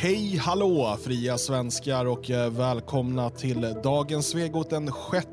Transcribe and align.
Hej 0.00 0.36
hallå 0.36 0.96
fria 1.04 1.38
svenskar 1.38 2.06
och 2.06 2.30
eh, 2.30 2.50
välkomna 2.52 3.30
till 3.30 3.74
dagens 3.82 4.28
Svegot 4.28 4.70
den 4.70 4.90
6 5.12 5.26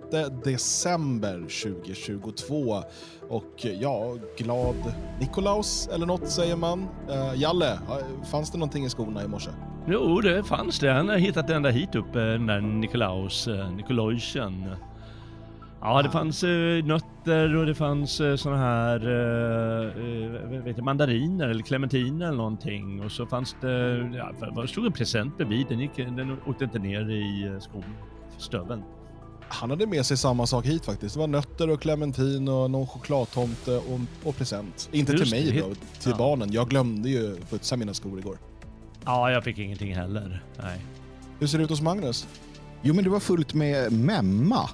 december 0.43 1.39
2022. 1.39 2.83
Och 3.29 3.65
eh, 3.65 3.71
ja, 3.81 4.17
glad 4.38 4.75
Nikolaus 5.20 5.89
eller 5.93 6.05
något 6.05 6.29
säger 6.29 6.55
man. 6.55 6.88
Uh, 7.09 7.41
Jalle, 7.41 7.79
fanns 8.32 8.51
det 8.51 8.57
någonting 8.57 8.86
i 8.86 8.89
skorna 8.89 9.23
i 9.23 9.28
morse? 9.28 9.50
Jo, 9.88 10.21
det 10.21 10.43
fanns 10.43 10.79
det. 10.79 10.91
Han 10.91 11.09
har 11.09 11.18
hittat 11.18 11.50
ända 11.50 11.70
hit 11.70 11.95
upp, 11.95 12.13
den 12.13 12.47
där 12.47 12.61
Nikolaus, 12.61 13.50
Nikolajsen. 13.75 14.70
Ja, 15.86 16.02
det 16.02 16.11
fanns 16.11 16.43
eh, 16.43 16.86
nötter 16.86 17.55
och 17.55 17.65
det 17.65 17.75
fanns 17.75 18.21
eh, 18.21 18.36
såna 18.36 18.57
här 18.57 18.99
eh, 18.99 20.63
vet 20.63 20.77
jag, 20.77 20.86
mandariner 20.86 21.50
eller 21.50 21.63
clementiner 21.63 22.25
eller 22.27 22.37
någonting. 22.37 23.01
Och 23.05 23.11
så 23.11 23.25
fanns 23.25 23.55
det, 23.61 23.97
ja, 24.13 24.51
det 24.61 24.68
stod 24.68 24.86
en 24.86 24.91
present 24.91 25.37
bredvid. 25.37 25.65
Den, 25.69 25.79
gick, 25.79 25.96
den 25.96 26.37
åkte 26.46 26.63
inte 26.63 26.79
ner 26.79 27.10
i 27.10 27.47
eh, 27.47 27.60
skon, 27.60 27.83
stöveln. 28.37 28.83
Han 29.47 29.69
hade 29.69 29.87
med 29.87 30.05
sig 30.05 30.18
samma 30.18 30.47
sak 30.47 30.65
hit 30.65 30.86
faktiskt. 30.86 31.15
Det 31.15 31.19
var 31.19 31.27
nötter 31.27 31.69
och 31.69 31.82
clementin 31.82 32.47
och 32.47 32.72
någon 32.72 32.88
chokladtomte 32.88 33.77
och, 33.77 33.99
och 34.23 34.38
present. 34.38 34.89
Inte 34.91 35.11
Just 35.11 35.23
till 35.23 35.31
mig 35.31 35.61
då, 35.61 35.75
till 35.75 36.11
ja. 36.11 36.17
barnen. 36.17 36.52
Jag 36.52 36.69
glömde 36.69 37.09
ju 37.09 37.36
putsa 37.49 37.77
mina 37.77 37.94
skor 37.94 38.19
igår. 38.19 38.38
Ja, 39.05 39.31
jag 39.31 39.44
fick 39.44 39.58
ingenting 39.58 39.95
heller. 39.95 40.44
Nej. 40.61 40.86
Hur 41.39 41.47
ser 41.47 41.58
det 41.58 41.63
ut 41.63 41.69
hos 41.69 41.81
Magnus? 41.81 42.27
Jo, 42.81 42.94
men 42.94 43.03
det 43.03 43.09
var 43.09 43.19
fullt 43.19 43.53
med 43.53 43.91
memma 43.91 44.59
eh, 44.63 44.69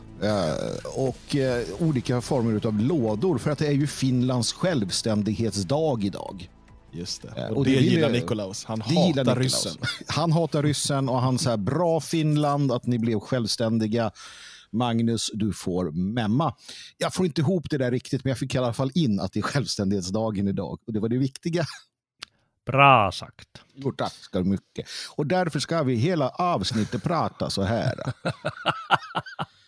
och 0.95 1.35
eh, 1.35 1.65
olika 1.79 2.21
former 2.21 2.67
av 2.67 2.79
lådor 2.79 3.37
för 3.37 3.51
att 3.51 3.57
det 3.59 3.67
är 3.67 3.71
ju 3.71 3.87
Finlands 3.87 4.53
självständighetsdag 4.53 6.03
idag. 6.03 6.49
Just 6.91 7.21
det. 7.21 7.33
Eh, 7.37 7.45
och, 7.45 7.57
och 7.57 7.65
det, 7.65 7.71
det 7.71 7.81
gillar 7.81 8.09
Nikolaus. 8.09 8.65
Han 8.65 8.81
hatar 8.81 9.35
ryssen. 9.35 9.77
Han 10.07 10.31
hatar 10.31 10.63
ryssen 10.63 11.09
och 11.09 11.21
han 11.21 11.39
säger 11.39 11.57
bra 11.57 11.99
Finland 11.99 12.71
att 12.71 12.85
ni 12.85 12.99
blev 12.99 13.19
självständiga. 13.19 14.11
Magnus, 14.73 15.31
du 15.33 15.53
får 15.53 15.91
memma. 15.91 16.55
Jag 16.97 17.13
får 17.13 17.25
inte 17.25 17.41
ihop 17.41 17.69
det 17.69 17.77
där 17.77 17.91
riktigt, 17.91 18.23
men 18.23 18.29
jag 18.31 18.37
fick 18.37 18.55
i 18.55 18.57
alla 18.57 18.73
fall 18.73 18.91
in 18.95 19.19
att 19.19 19.33
det 19.33 19.39
är 19.39 19.43
självständighetsdagen 19.43 20.47
idag. 20.47 20.79
Och 20.87 20.93
det 20.93 20.99
var 20.99 21.09
det 21.09 21.17
viktiga. 21.17 21.65
Bra 22.65 23.11
sagt. 23.11 23.61
Jo, 23.73 23.91
tack 23.91 24.13
så 24.31 24.43
mycket. 24.43 24.87
Och 25.15 25.27
därför 25.27 25.59
ska 25.59 25.83
vi 25.83 25.95
hela 25.95 26.29
avsnittet 26.29 27.03
prata 27.03 27.49
så 27.49 27.61
här. 27.61 27.95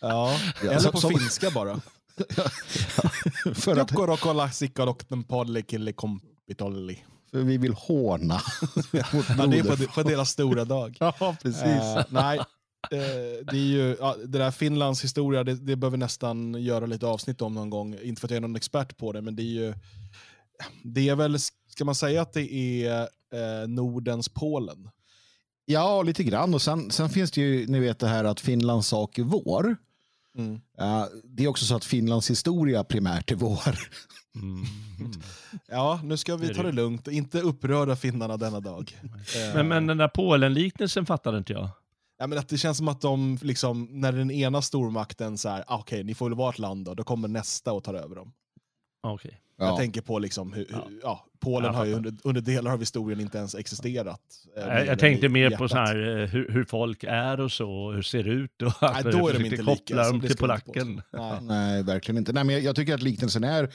ja, 0.08 0.38
eller 0.62 0.90
på 0.90 1.00
som, 1.00 1.10
finska 1.10 1.50
bara. 1.50 1.80
för 3.54 3.76
att... 3.76 3.92
Jokko 3.92 4.16
kolla 4.16 4.50
sikkarokten 4.50 5.24
polli 5.24 5.62
kille 5.62 5.92
kompitolli. 5.92 7.04
För 7.30 7.38
vi 7.38 7.58
vill 7.58 7.74
håna. 7.74 8.34
ja, 8.90 9.46
det 9.46 9.58
är 9.58 9.76
på, 9.76 9.92
på 9.92 10.02
deras 10.02 10.30
stora 10.30 10.64
dag. 10.64 10.96
ja, 11.00 11.36
precis. 11.42 11.64
Uh, 11.64 12.02
nej, 12.08 12.38
uh, 12.38 12.44
det 13.50 13.56
är 13.56 13.68
ju, 13.68 13.96
det 14.26 14.38
där 14.38 14.50
Finlands 14.50 15.04
historia, 15.04 15.44
det, 15.44 15.54
det 15.54 15.76
behöver 15.76 15.96
nästan 15.96 16.54
göra 16.54 16.86
lite 16.86 17.06
avsnitt 17.06 17.42
om 17.42 17.54
någon 17.54 17.70
gång. 17.70 17.98
Inte 18.02 18.20
för 18.20 18.26
att 18.26 18.30
jag 18.30 18.36
är 18.36 18.40
någon 18.40 18.56
expert 18.56 18.96
på 18.96 19.12
det, 19.12 19.22
men 19.22 19.36
det 19.36 19.42
är 19.42 19.64
ju 19.64 19.74
det 20.82 21.08
är 21.08 21.16
väl, 21.16 21.38
ska 21.68 21.84
man 21.84 21.94
säga 21.94 22.22
att 22.22 22.32
det 22.32 22.52
är 22.84 23.00
eh, 23.00 23.68
Nordens 23.68 24.28
Polen? 24.28 24.90
Ja, 25.66 26.02
lite 26.02 26.24
grann. 26.24 26.54
Och 26.54 26.62
sen, 26.62 26.90
sen 26.90 27.08
finns 27.08 27.30
det 27.30 27.40
ju, 27.40 27.66
ni 27.66 27.80
vet 27.80 27.98
det 27.98 28.08
här 28.08 28.24
att 28.24 28.40
Finlands 28.40 28.88
sak 28.88 29.18
är 29.18 29.22
vår. 29.22 29.76
Mm. 30.38 30.54
Uh, 30.54 31.04
det 31.24 31.44
är 31.44 31.48
också 31.48 31.64
så 31.64 31.76
att 31.76 31.84
Finlands 31.84 32.30
historia 32.30 32.84
primärt 32.84 33.30
är 33.30 33.36
vår. 33.36 33.78
Mm. 34.36 34.64
Ja, 35.68 36.00
nu 36.04 36.16
ska 36.16 36.36
vi 36.36 36.54
ta 36.54 36.62
det 36.62 36.72
lugnt. 36.72 37.08
Inte 37.08 37.40
uppröra 37.40 37.96
finnarna 37.96 38.36
denna 38.36 38.60
dag. 38.60 38.98
men, 39.54 39.68
men 39.68 39.86
den 39.86 39.96
där 39.96 40.08
Polen-liknelsen 40.08 41.06
fattade 41.06 41.38
inte 41.38 41.52
jag. 41.52 41.68
Ja, 42.18 42.26
men 42.26 42.38
att 42.38 42.48
det 42.48 42.58
känns 42.58 42.78
som 42.78 42.88
att 42.88 43.00
de, 43.00 43.38
liksom, 43.42 43.88
när 43.90 44.12
den 44.12 44.30
ena 44.30 44.62
stormakten 44.62 45.38
säger 45.38 45.64
ah, 45.66 45.78
okej, 45.78 45.96
okay, 45.96 46.04
ni 46.04 46.14
får 46.14 46.28
väl 46.28 46.38
vara 46.38 46.50
ett 46.50 46.58
land 46.58 46.84
då, 46.84 46.94
då 46.94 47.04
kommer 47.04 47.28
nästa 47.28 47.72
och 47.72 47.84
tar 47.84 47.94
över 47.94 48.16
dem. 48.16 48.32
Okay. 49.12 49.32
Ja. 49.56 49.64
Jag 49.66 49.76
tänker 49.76 50.00
på 50.00 50.18
liksom 50.18 50.52
hur, 50.52 50.66
ja. 50.70 50.88
ja 51.02 51.26
Polen 51.40 51.74
har 51.74 51.84
ju 51.84 51.94
under, 51.94 52.14
under, 52.24 52.40
delar 52.40 52.72
av 52.72 52.80
historien 52.80 53.20
inte 53.20 53.38
ens 53.38 53.54
existerat. 53.54 54.20
Eh, 54.56 54.62
jag, 54.62 54.86
jag 54.86 54.98
tänkte 54.98 55.28
mer 55.28 55.50
på 55.50 55.68
så 55.68 55.76
här, 55.76 55.96
eh, 55.96 56.28
hur, 56.28 56.48
hur, 56.50 56.64
folk 56.64 57.04
är 57.04 57.40
och 57.40 57.52
så, 57.52 57.92
hur 57.92 58.02
ser 58.02 58.28
ut 58.28 58.62
och 58.62 58.72
Nej, 58.82 59.02
då 59.02 59.28
är 59.28 59.32
de 59.32 59.44
inte 59.44 59.62
lika. 59.62 59.96
dem 59.96 60.20
till 60.20 60.36
polacken. 60.36 61.02
Nej. 61.12 61.38
Nej. 61.40 61.82
verkligen 61.82 62.18
inte. 62.18 62.32
Nej, 62.32 62.44
men 62.44 62.54
jag, 62.54 62.64
jag, 62.64 62.76
tycker 62.76 62.94
att 62.94 63.02
liknelsen 63.02 63.44
är 63.44 63.70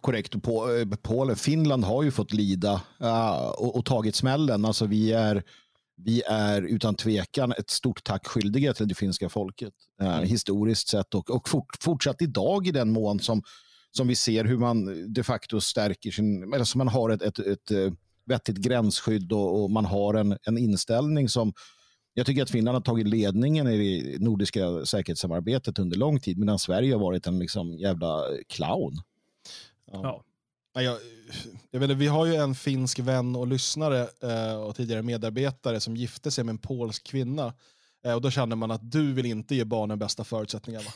korrekt. 0.00 0.42
På, 0.42 0.74
eh, 0.74 0.86
Polen, 1.02 1.36
Finland 1.36 1.84
har 1.84 2.02
ju 2.02 2.10
fått 2.10 2.32
lida 2.32 2.80
uh, 3.02 3.38
och, 3.38 3.76
och, 3.76 3.84
tagit 3.84 4.14
smällen. 4.14 4.64
Alltså 4.64 4.86
vi 4.86 5.12
är, 5.12 5.42
vi 5.96 6.22
är 6.22 6.62
utan 6.62 6.94
tvekan 6.94 7.52
ett 7.52 7.70
stort 7.70 8.04
tack 8.04 8.26
skyldiga 8.26 8.74
till 8.74 8.88
det 8.88 8.94
finska 8.94 9.28
folket. 9.28 9.74
Uh, 10.02 10.08
mm. 10.08 10.28
Historiskt 10.28 10.88
sett 10.88 11.14
och, 11.14 11.30
och 11.30 11.48
fort, 11.48 11.76
fortsatt 11.80 12.22
idag 12.22 12.66
i 12.66 12.70
den 12.70 12.90
mån 12.90 13.20
som 13.20 13.42
som 13.90 14.08
vi 14.08 14.14
ser 14.14 14.44
hur 14.44 14.58
man 14.58 15.12
de 15.12 15.24
facto 15.24 15.60
stärker 15.60 16.10
sin, 16.10 16.54
alltså 16.54 16.78
man 16.78 16.88
har 16.88 17.10
ett, 17.10 17.22
ett, 17.22 17.38
ett 17.38 17.70
eh, 17.70 17.92
vettigt 18.26 18.56
gränsskydd 18.56 19.32
och, 19.32 19.62
och, 19.62 19.70
man 19.70 19.84
har 19.84 20.14
en, 20.14 20.38
en 20.42 20.58
inställning 20.58 21.28
som 21.28 21.52
jag 22.14 22.26
tycker 22.26 22.42
att 22.42 22.50
Finland 22.50 22.74
har 22.74 22.82
tagit 22.82 23.08
ledningen 23.08 23.68
i 23.68 24.00
det 24.00 24.24
nordiska 24.24 24.86
säkerhetssamarbetet 24.86 25.78
under 25.78 25.96
lång 25.96 26.20
tid 26.20 26.38
medan 26.38 26.58
Sverige 26.58 26.94
har 26.94 27.00
varit 27.00 27.26
en 27.26 27.38
liksom 27.38 27.78
jävla 27.78 28.22
clown. 28.48 28.92
Ja. 29.92 30.00
ja. 30.02 30.24
Jag, 30.82 30.98
jag 31.70 31.80
vet, 31.80 31.90
vi 31.90 32.06
har 32.06 32.26
ju 32.26 32.34
en 32.34 32.54
finsk 32.54 32.98
vän 32.98 33.36
och 33.36 33.46
lyssnare 33.46 34.08
eh, 34.22 34.54
och 34.54 34.76
tidigare 34.76 35.02
medarbetare 35.02 35.80
som 35.80 35.96
gifte 35.96 36.30
sig 36.30 36.44
med 36.44 36.52
en 36.52 36.58
polsk 36.58 37.06
kvinna. 37.06 37.54
Eh, 38.04 38.14
och 38.14 38.22
Då 38.22 38.30
känner 38.30 38.56
man 38.56 38.70
att 38.70 38.92
du 38.92 39.12
vill 39.12 39.26
inte 39.26 39.54
ge 39.54 39.64
barnen 39.64 39.98
bästa 39.98 40.24
förutsättningar. 40.24 40.82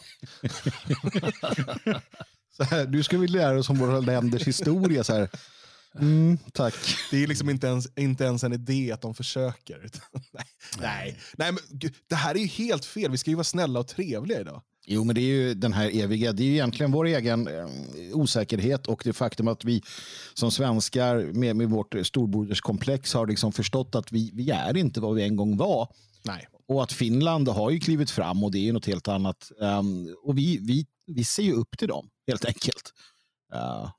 Så 2.57 2.65
här, 2.65 2.87
du 2.87 3.03
ska 3.03 3.19
väl 3.19 3.33
lära 3.33 3.59
oss 3.59 3.71
om 3.71 3.79
våra 3.79 4.01
länders 4.01 4.47
historia. 4.47 5.05
Så 5.05 5.13
här. 5.13 5.29
Mm, 6.01 6.39
tack. 6.53 6.75
Det 7.11 7.23
är 7.23 7.27
liksom 7.27 7.51
inte 7.51 7.67
ens, 7.67 7.87
inte 7.97 8.25
ens 8.25 8.45
en 8.45 8.53
idé 8.53 8.93
att 8.93 9.01
de 9.01 9.15
försöker. 9.15 9.79
nej, 10.33 10.45
nej. 10.79 11.19
nej 11.37 11.53
men, 11.53 11.63
gud, 11.71 11.95
det 12.09 12.15
här 12.15 12.35
är 12.35 12.39
ju 12.39 12.47
helt 12.47 12.85
fel. 12.85 13.11
Vi 13.11 13.19
ska 13.19 13.31
ju 13.31 13.37
vara 13.37 13.45
snälla 13.45 13.81
och 13.81 13.89
trevliga 13.89 14.41
idag. 14.41 14.63
Jo, 14.87 15.05
men 15.05 15.15
det 15.15 15.21
är 15.21 15.25
ju 15.25 15.55
den 15.55 15.73
här 15.73 15.91
eviga, 16.03 16.33
det 16.33 16.43
är 16.43 16.47
ju 16.47 16.53
egentligen 16.53 16.93
vår 16.93 17.07
egen 17.07 17.47
eh, 17.47 17.67
osäkerhet 18.13 18.87
och 18.87 19.03
det 19.05 19.13
faktum 19.13 19.49
att 19.49 19.65
vi 19.65 19.83
som 20.35 20.51
svenskar 20.51 21.17
med, 21.17 21.57
med 21.57 21.71
vårt 21.71 21.95
storbroderskomplex 22.03 23.15
har 23.15 23.27
liksom 23.27 23.53
förstått 23.53 23.95
att 23.95 24.13
vi, 24.13 24.31
vi 24.35 24.51
är 24.51 24.77
inte 24.77 25.01
vad 25.01 25.15
vi 25.15 25.23
en 25.23 25.37
gång 25.37 25.57
var. 25.57 25.89
Nej. 26.23 26.49
Och 26.69 26.83
att 26.83 26.93
Finland 26.93 27.49
har 27.49 27.71
ju 27.71 27.81
klivit 27.81 28.11
fram 28.11 28.45
och 28.45 28.51
det 28.53 28.59
är 28.59 28.63
ju 28.63 28.73
något 28.73 28.87
helt 28.87 29.09
annat. 29.09 29.53
Um, 29.59 30.17
och 30.25 30.39
vi, 30.39 30.59
vi, 30.63 30.87
vi 31.07 31.25
ser 31.25 31.43
ju 31.43 31.53
upp 31.53 31.79
till 31.79 31.89
dem 31.89 32.11
helt 32.27 32.45
enkelt. 32.45 32.93
Uh, 33.55 33.91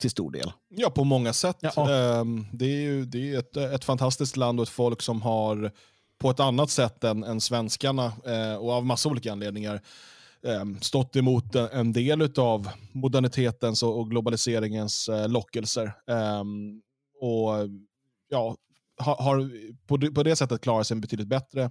till 0.00 0.10
stor 0.10 0.30
del. 0.30 0.52
Ja, 0.68 0.90
på 0.90 1.04
många 1.04 1.32
sätt. 1.32 1.56
Ja. 1.60 2.20
Um, 2.20 2.46
det 2.52 2.64
är 2.64 2.80
ju 2.80 3.04
det 3.04 3.34
är 3.34 3.38
ett, 3.38 3.56
ett 3.56 3.84
fantastiskt 3.84 4.36
land 4.36 4.60
och 4.60 4.66
ett 4.66 4.72
folk 4.72 5.02
som 5.02 5.22
har 5.22 5.72
på 6.18 6.30
ett 6.30 6.40
annat 6.40 6.70
sätt 6.70 7.04
än, 7.04 7.24
än 7.24 7.40
svenskarna 7.40 8.06
uh, 8.06 8.54
och 8.54 8.72
av 8.72 8.86
massa 8.86 9.08
olika 9.08 9.32
anledningar 9.32 9.82
um, 10.42 10.80
stått 10.80 11.16
emot 11.16 11.54
en 11.54 11.92
del 11.92 12.38
av 12.38 12.68
modernitetens 12.92 13.82
och, 13.82 13.98
och 13.98 14.10
globaliseringens 14.10 15.08
uh, 15.08 15.28
lockelser. 15.28 15.92
Um, 16.06 16.82
och 17.20 17.52
ja, 18.28 18.56
har, 18.98 19.16
har 19.16 19.50
på, 19.86 20.14
på 20.14 20.22
det 20.22 20.36
sättet 20.36 20.60
klarat 20.60 20.86
sig 20.86 20.96
betydligt 20.96 21.28
bättre 21.28 21.70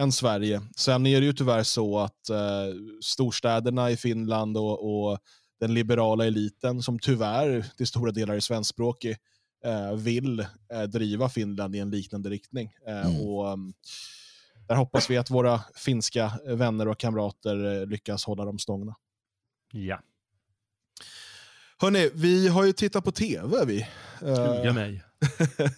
än 0.00 0.12
Sverige. 0.12 0.60
Sen 0.76 1.06
är 1.06 1.20
det 1.20 1.26
ju 1.26 1.32
tyvärr 1.32 1.62
så 1.62 1.98
att 1.98 2.30
eh, 2.30 2.74
storstäderna 3.02 3.90
i 3.90 3.96
Finland 3.96 4.56
och, 4.56 5.10
och, 5.10 5.18
den 5.60 5.74
liberala 5.74 6.26
eliten, 6.26 6.82
som 6.82 6.98
tyvärr 6.98 7.66
till 7.76 7.86
stora 7.86 8.12
delar 8.12 8.34
är 8.34 8.40
svenskspråkig, 8.40 9.16
eh, 9.64 9.92
vill 9.92 10.40
eh, 10.72 10.82
driva 10.82 11.28
Finland 11.28 11.76
i 11.76 11.78
en 11.78 11.90
liknande 11.90 12.30
riktning. 12.30 12.72
Eh, 12.86 13.06
mm. 13.06 13.20
och, 13.20 13.52
um, 13.52 13.74
där 14.68 14.74
hoppas 14.74 15.10
vi 15.10 15.16
att 15.16 15.30
våra 15.30 15.60
finska 15.74 16.32
vänner 16.46 16.88
och 16.88 16.98
kamrater 16.98 17.80
eh, 17.80 17.86
lyckas 17.86 18.24
hålla 18.24 18.44
dem 18.44 18.58
stångna. 18.58 18.94
Ja. 19.72 20.00
Hörni, 21.78 22.10
vi 22.14 22.48
har 22.48 22.64
ju 22.64 22.72
tittat 22.72 23.04
på 23.04 23.12
tv. 23.12 23.64
Vi. 23.64 23.86
Sluga 24.18 24.72
mig. 24.72 25.02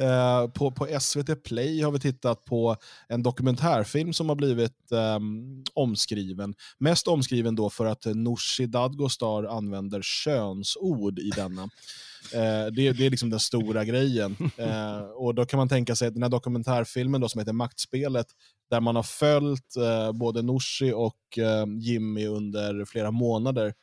Eh, 0.00 0.48
på, 0.48 0.70
på 0.70 1.00
SVT 1.00 1.42
Play 1.44 1.82
har 1.82 1.90
vi 1.90 1.98
tittat 1.98 2.44
på 2.44 2.76
en 3.08 3.22
dokumentärfilm 3.22 4.12
som 4.12 4.28
har 4.28 4.36
blivit 4.36 4.76
um, 4.90 5.64
omskriven. 5.74 6.54
Mest 6.78 7.08
omskriven 7.08 7.54
då 7.54 7.70
för 7.70 7.86
att 7.86 8.04
Nooshi 8.04 8.66
Dadgostar 8.66 9.44
använder 9.44 10.02
könsord 10.02 11.18
i 11.18 11.30
denna. 11.30 11.62
Uh, 11.62 12.72
det, 12.72 12.92
det, 12.92 13.06
är 13.06 13.10
liksom 13.10 13.30
den 13.30 13.40
stora 13.40 13.84
grejen. 13.84 14.36
Uh, 14.40 15.00
och 15.14 15.34
Då 15.34 15.46
kan 15.46 15.58
man 15.58 15.68
tänka 15.68 15.96
sig 15.96 16.08
att 16.08 16.14
den 16.14 16.22
här 16.22 16.30
dokumentärfilmen 16.30 17.20
då, 17.20 17.28
som 17.28 17.38
heter 17.38 17.52
Maktspelet, 17.52 18.26
där 18.70 18.80
man 18.80 18.96
har 18.96 19.02
följt 19.02 19.76
uh, 19.78 20.12
både 20.12 20.42
Nooshi 20.42 20.92
och 20.92 21.38
Jimmy 21.80 22.26
under 22.26 22.84
flera 22.84 23.10
månader. 23.10 23.74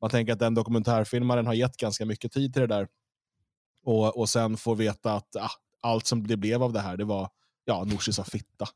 Man 0.00 0.10
tänker 0.10 0.32
att 0.32 0.38
den 0.38 0.54
dokumentärfilmaren 0.54 1.46
har 1.46 1.54
gett 1.54 1.76
ganska 1.76 2.04
mycket 2.04 2.32
tid 2.32 2.52
till 2.52 2.62
det 2.62 2.68
där 2.68 2.88
och, 3.84 4.18
och 4.18 4.28
sen 4.28 4.56
får 4.56 4.76
veta 4.76 5.12
att 5.12 5.36
ah, 5.36 5.50
allt 5.80 6.06
som 6.06 6.26
det 6.26 6.36
blev 6.36 6.62
av 6.62 6.72
det 6.72 6.80
här, 6.80 6.96
det 6.96 7.04
var 7.04 7.28
ja, 7.64 7.84
Nooshi 7.84 8.12
sa 8.12 8.24
fitta. 8.24 8.68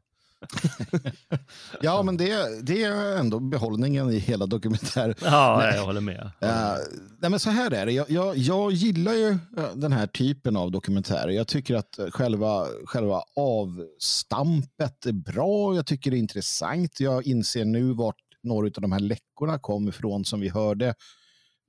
ja, 1.80 2.02
men 2.02 2.16
det, 2.16 2.60
det 2.62 2.82
är 2.82 3.16
ändå 3.18 3.40
behållningen 3.40 4.10
i 4.10 4.18
hela 4.18 4.46
dokumentären. 4.46 5.14
Ja, 5.22 5.56
nej, 5.60 5.76
jag 5.76 5.84
håller 5.84 6.00
med. 6.00 6.20
Uh, 6.44 6.76
nej, 7.18 7.30
men 7.30 7.40
så 7.40 7.50
här 7.50 7.70
är 7.70 7.86
det. 7.86 7.92
Jag, 7.92 8.10
jag, 8.10 8.36
jag 8.36 8.72
gillar 8.72 9.12
ju 9.12 9.38
den 9.74 9.92
här 9.92 10.06
typen 10.06 10.56
av 10.56 10.70
dokumentärer. 10.70 11.30
Jag 11.30 11.48
tycker 11.48 11.74
att 11.74 11.98
själva, 12.10 12.66
själva 12.84 13.22
avstampet 13.36 15.06
är 15.06 15.12
bra. 15.12 15.76
Jag 15.76 15.86
tycker 15.86 16.10
det 16.10 16.16
är 16.16 16.18
intressant. 16.18 17.00
Jag 17.00 17.26
inser 17.26 17.64
nu 17.64 17.92
vart 17.92 18.16
några 18.42 18.66
av 18.66 18.82
de 18.82 18.92
här 18.92 19.00
läckorna 19.00 19.58
kom 19.58 19.88
ifrån 19.88 20.24
som 20.24 20.40
vi 20.40 20.48
hörde 20.48 20.94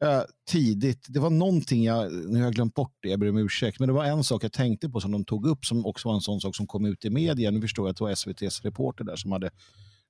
eh, 0.03 0.21
tidigt. 0.47 1.05
Det 1.09 1.19
var 1.19 1.29
någonting 1.29 1.83
jag, 1.83 2.13
nu 2.13 2.37
har 2.37 2.45
jag 2.45 2.53
glömt 2.53 2.73
bort 2.73 2.93
det, 3.01 3.09
jag 3.09 3.19
ber 3.19 3.29
om 3.29 3.37
ursäkt, 3.37 3.79
men 3.79 3.87
det 3.87 3.93
var 3.93 4.05
en 4.05 4.23
sak 4.23 4.43
jag 4.43 4.53
tänkte 4.53 4.89
på 4.89 5.01
som 5.01 5.11
de 5.11 5.25
tog 5.25 5.47
upp 5.47 5.65
som 5.65 5.85
också 5.85 6.07
var 6.07 6.15
en 6.15 6.21
sån 6.21 6.41
sak 6.41 6.55
som 6.55 6.67
kom 6.67 6.85
ut 6.85 7.05
i 7.05 7.09
media. 7.09 7.51
Nu 7.51 7.61
förstår 7.61 7.87
jag 7.87 7.91
att 7.91 7.97
det 7.97 8.03
var 8.03 8.11
SVTs 8.11 8.61
reporter 8.61 9.03
där 9.03 9.15
som 9.15 9.31
hade 9.31 9.49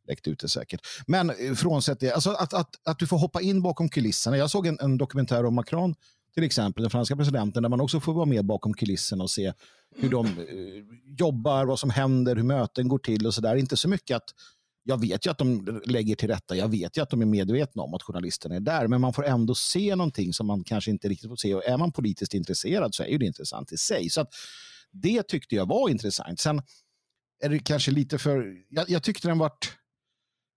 läckt 0.08 0.28
ut 0.28 0.40
det 0.40 0.50
säkert. 0.50 0.82
Men 1.08 1.30
eh, 1.30 1.54
frånsett 1.54 2.00
det, 2.00 2.12
alltså 2.12 2.30
att, 2.30 2.54
att, 2.54 2.70
att 2.86 3.00
du 3.00 3.08
får 3.08 3.18
hoppa 3.18 3.42
in 3.42 3.62
bakom 3.62 3.90
kulisserna. 3.90 4.38
Jag 4.38 4.50
såg 4.50 4.68
en, 4.68 4.78
en 4.82 4.98
dokumentär 4.98 5.46
om 5.46 5.56
Macron, 5.56 5.96
till 6.34 6.44
exempel, 6.44 6.84
den 6.84 6.92
franska 6.92 7.16
presidenten, 7.16 7.64
där 7.64 7.70
man 7.70 7.82
också 7.82 8.00
får 8.00 8.14
vara 8.14 8.26
med 8.26 8.46
bakom 8.46 8.74
kulisserna 8.74 9.24
och 9.24 9.32
se 9.32 9.54
hur 9.96 10.10
de 10.10 10.26
eh, 10.26 10.34
jobbar, 11.20 11.66
vad 11.66 11.80
som 11.80 11.90
händer, 11.90 12.36
hur 12.36 12.44
möten 12.44 12.88
går 12.88 13.00
till 13.00 13.28
och 13.28 13.34
så 13.34 13.42
där. 13.42 13.56
Inte 13.56 13.78
så 13.78 13.90
mycket 13.90 14.18
att 14.18 14.30
jag 14.88 15.02
vet 15.02 15.26
ju 15.26 15.32
att 15.32 15.38
de 15.38 15.82
lägger 15.86 16.16
till 16.16 16.28
rätta. 16.28 16.56
Jag 16.56 16.68
vet 16.68 16.98
ju 16.98 17.02
att 17.02 17.10
de 17.10 17.22
är 17.22 17.26
medvetna 17.26 17.84
om 17.84 17.94
att 17.94 18.04
journalisterna 18.04 18.56
är 18.56 18.60
där. 18.60 18.88
Men 18.88 19.02
man 19.02 19.14
får 19.14 19.26
ändå 19.26 19.56
se 19.56 19.96
någonting 19.96 20.34
som 20.34 20.48
man 20.48 20.64
kanske 20.64 20.92
inte 20.92 21.08
riktigt 21.08 21.30
får 21.30 21.36
se. 21.36 21.56
Och 21.56 21.66
är 21.66 21.78
man 21.78 21.92
politiskt 21.92 22.34
intresserad 22.34 22.96
så 22.96 23.04
är 23.04 23.20
det 23.20 23.26
intressant 23.26 23.72
i 23.72 23.78
sig. 23.78 24.10
Så 24.10 24.22
att 24.22 24.30
det 24.92 25.28
tyckte 25.28 25.56
jag 25.56 25.66
var 25.66 25.90
intressant. 25.90 26.40
Sen 26.40 26.62
är 27.44 27.50
det 27.50 27.60
kanske 27.60 27.92
lite 27.92 28.18
för... 28.18 28.54
Jag, 28.70 28.90
jag 28.90 29.04
tyckte 29.04 29.28
den 29.28 29.38
vart... 29.38 29.78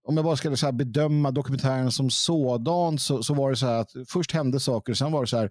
Om 0.08 0.16
jag 0.16 0.25
bara 0.25 0.36
ska 0.36 0.56
så 0.56 0.72
bedöma 0.72 1.31
dokumentären 1.31 1.92
som 1.92 2.10
sådan 2.10 2.98
så, 2.98 3.22
så 3.22 3.34
var 3.34 3.50
det 3.50 3.56
så 3.56 3.66
här 3.66 3.81
att 3.81 3.90
först 4.08 4.32
hände 4.32 4.60
saker 4.60 4.92
och 4.92 4.98
sen 4.98 5.12
var 5.12 5.20
det 5.20 5.26
så 5.26 5.36
här 5.36 5.50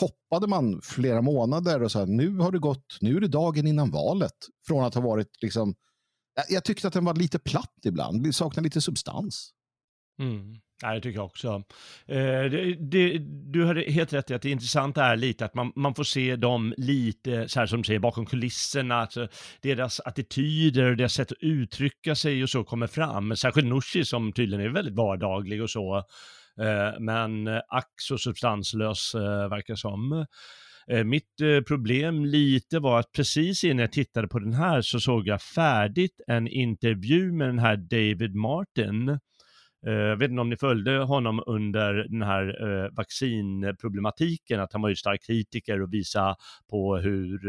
hoppade 0.00 0.46
man 0.46 0.80
flera 0.82 1.22
månader 1.22 1.82
och 1.82 1.92
så 1.92 1.98
här, 1.98 2.06
nu 2.06 2.36
har 2.36 2.52
det 2.52 2.58
gått, 2.58 2.98
nu 3.00 3.16
är 3.16 3.20
det 3.20 3.28
dagen 3.28 3.66
innan 3.66 3.90
valet 3.90 4.36
från 4.66 4.84
att 4.84 4.94
ha 4.94 5.00
varit 5.00 5.42
liksom 5.42 5.74
jag 6.48 6.64
tyckte 6.64 6.88
att 6.88 6.94
den 6.94 7.04
var 7.04 7.14
lite 7.14 7.38
platt 7.38 7.74
ibland, 7.84 8.22
det 8.22 8.32
saknade 8.32 8.66
lite 8.66 8.80
substans. 8.80 9.50
Mm. 10.20 10.54
Nej, 10.82 10.94
det 10.94 11.00
tycker 11.00 11.18
jag 11.18 11.26
också. 11.26 11.62
Eh, 12.06 12.44
det, 12.50 12.74
det, 12.74 13.18
du 13.52 13.64
har 13.64 13.74
helt 13.74 14.12
rätt 14.12 14.30
i 14.30 14.34
att 14.34 14.42
det 14.42 14.50
intressanta 14.50 15.04
är 15.04 15.16
lite 15.16 15.44
att 15.44 15.54
man, 15.54 15.72
man 15.76 15.94
får 15.94 16.04
se 16.04 16.36
dem 16.36 16.74
lite, 16.76 17.48
så 17.48 17.60
här 17.60 17.66
som 17.66 17.82
du 17.82 17.86
säger, 17.86 18.00
bakom 18.00 18.26
kulisserna, 18.26 18.94
alltså 18.94 19.28
deras 19.60 20.00
attityder 20.00 20.90
och 20.90 20.96
deras 20.96 21.14
sätt 21.14 21.32
att 21.32 21.38
uttrycka 21.40 22.14
sig 22.14 22.42
och 22.42 22.50
så 22.50 22.64
kommer 22.64 22.86
fram. 22.86 23.36
Särskilt 23.36 23.68
Nooshi 23.68 24.04
som 24.04 24.32
tydligen 24.32 24.66
är 24.66 24.68
väldigt 24.68 24.94
vardaglig 24.94 25.62
och 25.62 25.70
så, 25.70 25.96
eh, 26.60 27.00
men 27.00 27.46
eh, 27.46 27.60
ack 27.68 27.92
så 27.96 28.18
substanslös 28.18 29.14
eh, 29.14 29.48
verkar 29.48 29.74
som. 29.74 30.26
Eh, 30.90 31.04
mitt 31.04 31.40
eh, 31.40 31.60
problem 31.60 32.24
lite 32.24 32.78
var 32.78 32.98
att 32.98 33.12
precis 33.12 33.64
innan 33.64 33.78
jag 33.78 33.92
tittade 33.92 34.28
på 34.28 34.38
den 34.38 34.52
här 34.52 34.82
så 34.82 35.00
såg 35.00 35.26
jag 35.28 35.42
färdigt 35.42 36.20
en 36.26 36.48
intervju 36.48 37.32
med 37.32 37.48
den 37.48 37.58
här 37.58 37.76
David 37.76 38.34
Martin 38.34 39.08
eh, 39.86 39.92
jag 39.92 40.16
vet 40.16 40.30
inte 40.30 40.40
om 40.40 40.50
ni 40.50 40.56
följde 40.56 40.98
honom 40.98 41.42
under 41.46 41.94
den 41.94 42.22
här 42.22 42.90
vaccinproblematiken, 42.96 44.60
att 44.60 44.72
han 44.72 44.82
var 44.82 44.88
ju 44.88 44.96
stark 44.96 45.22
kritiker 45.26 45.82
och 45.82 45.92
visa 45.92 46.36
på 46.70 46.96
hur 46.96 47.40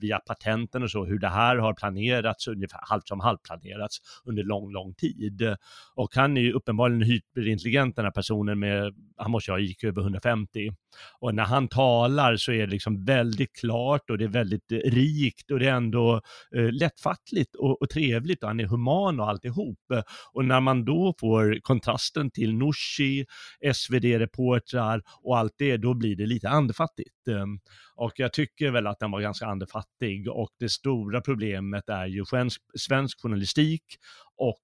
via 0.00 0.18
patenten 0.18 0.82
och 0.82 0.90
så, 0.90 1.04
hur 1.04 1.18
det 1.18 1.28
här 1.28 1.56
har 1.56 1.74
planerats 1.74 2.48
ungefär 2.48 2.80
halvt 2.82 3.08
som 3.08 3.20
halvplanerats 3.20 3.96
under 4.24 4.42
lång, 4.42 4.72
lång 4.72 4.94
tid. 4.94 5.56
Och 5.94 6.14
han 6.14 6.36
är 6.36 6.40
ju 6.40 6.52
uppenbarligen 6.52 7.02
hyperintelligent 7.02 7.96
den 7.96 8.04
här 8.04 8.12
personen 8.12 8.58
med, 8.58 8.94
han 9.16 9.30
måste 9.30 9.50
ju 9.50 9.54
ha 9.54 9.60
IQ 9.60 9.84
över 9.84 10.02
150. 10.02 10.70
Och 11.18 11.34
när 11.34 11.44
han 11.44 11.68
talar 11.68 12.36
så 12.36 12.52
är 12.52 12.66
det 12.66 12.72
liksom 12.72 13.04
väldigt 13.04 13.52
klart 13.52 14.10
och 14.10 14.18
det 14.18 14.24
är 14.24 14.28
väldigt 14.28 14.72
eh, 14.72 14.76
rikt 14.76 15.50
och 15.50 15.58
det 15.58 15.66
är 15.66 15.74
ändå 15.74 16.20
eh, 16.56 16.72
lättfattligt 16.72 17.54
och, 17.54 17.82
och 17.82 17.90
trevligt 17.90 18.42
och 18.42 18.48
han 18.48 18.60
är 18.60 18.66
human 18.66 19.20
och 19.20 19.28
alltihop. 19.28 19.78
Och 20.32 20.44
när 20.44 20.60
man 20.60 20.84
då 20.84 21.14
får 21.20 21.58
kontrasten 21.62 22.30
till 22.30 22.54
Nooshi, 22.54 23.26
SvD-reportrar 23.74 25.02
och 25.22 25.38
allt 25.38 25.54
det, 25.58 25.76
då 25.76 25.94
blir 25.94 26.16
det 26.16 26.26
lite 26.26 26.48
andefattigt. 26.48 27.28
Ehm, 27.28 27.60
och 27.94 28.12
jag 28.16 28.32
tycker 28.32 28.70
väl 28.70 28.86
att 28.86 28.98
den 28.98 29.10
var 29.10 29.20
ganska 29.20 29.46
andefattig 29.46 30.28
och 30.30 30.50
det 30.58 30.68
stora 30.68 31.20
problemet 31.20 31.88
är 31.88 32.06
ju 32.06 32.24
svensk, 32.24 32.62
svensk 32.78 33.20
journalistik 33.20 33.84
och 34.36 34.62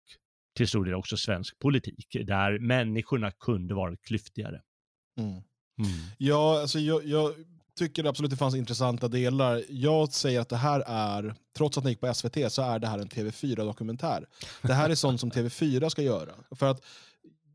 till 0.56 0.69
stor 0.69 0.84
del 0.84 0.94
också 0.94 1.17
svensk 1.17 1.58
politik, 1.58 2.17
där 2.26 2.58
människorna 2.58 3.31
kunde 3.31 3.75
varit 3.75 4.02
klyftigare. 4.02 4.62
Mm. 5.19 5.43
Mm. 5.78 5.90
Ja, 6.19 6.60
alltså 6.60 6.78
jag, 6.78 7.06
jag 7.06 7.34
tycker 7.78 8.04
absolut 8.04 8.30
det 8.30 8.36
fanns 8.36 8.54
intressanta 8.54 9.08
delar. 9.08 9.64
Jag 9.69 10.12
säger 10.12 10.40
att 10.40 10.48
det 10.48 10.56
här 10.56 10.84
är, 10.86 11.34
trots 11.56 11.78
att 11.78 11.84
den 11.84 11.90
gick 11.92 12.00
på 12.00 12.14
SVT, 12.14 12.52
så 12.52 12.62
är 12.62 12.78
det 12.78 12.86
här 12.86 12.98
en 12.98 13.08
TV4-dokumentär. 13.08 14.26
Det 14.62 14.74
här 14.74 14.90
är 14.90 14.94
sånt 14.94 15.20
som 15.20 15.30
TV4 15.30 15.88
ska 15.88 16.02
göra. 16.02 16.32
För 16.50 16.66
att 16.66 16.84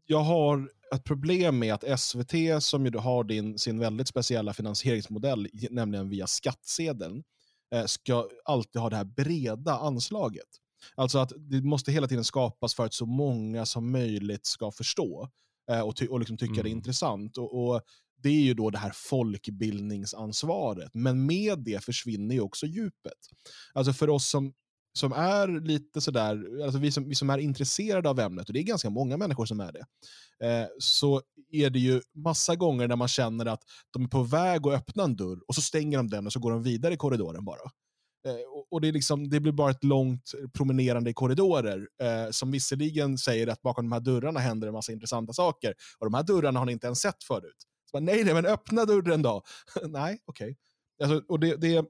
jag 0.06 0.20
har 0.20 0.70
ett 0.96 1.04
problem 1.04 1.60
med 1.60 1.74
att 1.74 2.00
SVT, 2.00 2.64
som 2.64 2.86
ju 2.86 2.98
har 2.98 3.24
din, 3.24 3.60
sin 3.60 3.80
väldigt 3.80 4.08
speciella 4.08 4.54
finansieringsmodell, 4.54 5.48
nämligen 5.70 6.10
via 6.10 6.28
skattsedeln, 6.28 7.24
eh, 7.76 7.86
ska 7.86 8.28
alltid 8.46 8.82
ha 8.82 8.90
det 8.90 8.96
här 8.96 9.04
breda 9.04 9.78
anslaget. 9.78 10.48
Alltså 10.96 11.20
att 11.20 11.32
det 11.38 11.62
måste 11.62 11.92
hela 11.92 12.08
tiden 12.08 12.24
skapas 12.24 12.76
för 12.76 12.86
att 12.86 12.94
så 12.94 13.06
många 13.06 13.66
som 13.66 13.92
möjligt 13.92 14.46
ska 14.46 14.72
förstå 14.72 15.30
eh, 15.72 15.82
och, 15.82 15.96
ty 15.96 16.08
och 16.08 16.20
liksom 16.20 16.38
tycka 16.38 16.52
mm. 16.52 16.64
det 16.64 16.70
är 16.70 16.72
mm. 16.72 16.78
intressant. 16.78 17.38
Och, 17.38 17.68
och, 17.68 17.82
det 18.24 18.30
är 18.30 18.42
ju 18.42 18.54
då 18.54 18.70
det 18.70 18.78
här 18.78 18.92
folkbildningsansvaret. 18.96 20.90
Men 20.94 21.26
med 21.26 21.60
det 21.60 21.84
försvinner 21.84 22.36
ju 22.36 22.42
också 22.42 22.66
djupet. 22.66 23.14
Alltså 23.74 23.94
för 23.94 24.10
oss 24.10 24.30
som 24.30 24.54
som 24.98 25.12
är 25.12 25.68
lite 25.68 26.02
sådär, 26.02 26.64
alltså 26.64 26.80
vi 26.80 26.92
som, 26.92 27.10
vi 27.10 27.16
som 27.16 27.30
är 27.30 27.38
intresserade 27.38 28.10
av 28.10 28.20
ämnet, 28.20 28.48
och 28.48 28.54
det 28.54 28.60
är 28.60 28.64
ganska 28.64 28.90
många 28.90 29.18
människor 29.18 29.46
som 29.46 29.60
är 29.60 29.72
det, 29.72 29.86
eh, 30.48 30.68
så 30.80 31.22
är 31.52 31.70
det 31.70 31.80
ju 31.80 32.02
massa 32.16 32.56
gånger 32.56 32.88
när 32.88 32.96
man 32.96 33.08
känner 33.08 33.46
att 33.46 33.62
de 33.94 34.04
är 34.04 34.08
på 34.08 34.24
väg 34.24 34.68
att 34.68 34.74
öppna 34.74 35.04
en 35.04 35.16
dörr 35.16 35.40
och 35.48 35.56
så 35.56 35.62
stänger 35.62 35.98
de 35.98 36.08
den 36.08 36.26
och 36.26 36.34
så 36.34 36.40
går 36.40 36.52
de 36.52 36.64
vidare 36.64 36.94
i 36.94 36.98
korridoren 36.98 37.46
bara. 37.46 37.72
Eh, 38.28 38.34
och, 38.34 38.68
och 38.72 38.82
det, 38.82 38.88
är 38.88 38.92
liksom, 38.92 39.30
det 39.30 39.40
blir 39.40 39.52
bara 39.52 39.72
ett 39.72 39.84
långt 39.84 40.32
promenerande 40.54 41.10
i 41.10 41.14
korridorer 41.14 41.88
eh, 42.02 42.32
som 42.32 42.52
visserligen 42.52 43.18
säger 43.18 43.48
att 43.48 43.62
bakom 43.62 43.86
de 43.86 43.92
här 43.92 44.00
dörrarna 44.00 44.40
händer 44.40 44.68
en 44.68 44.74
massa 44.74 44.92
intressanta 44.92 45.34
saker 45.34 45.74
och 46.00 46.06
de 46.06 46.14
här 46.14 46.24
dörrarna 46.24 46.60
har 46.60 46.66
ni 46.66 46.72
inte 46.72 46.88
ens 46.88 47.00
sett 47.00 47.24
förut. 47.24 47.58
Så 47.90 47.98
bara, 47.98 48.04
nej, 48.04 48.24
nej, 48.24 48.34
men 48.34 48.46
öppna 48.46 48.86
dörren 48.86 49.22
då. 49.22 49.44
nej, 49.84 50.20
okej. 50.26 50.46
Okay. 50.46 50.56
Alltså, 51.04 51.34
och 51.34 51.40
det, 51.40 51.56
det, 51.56 51.86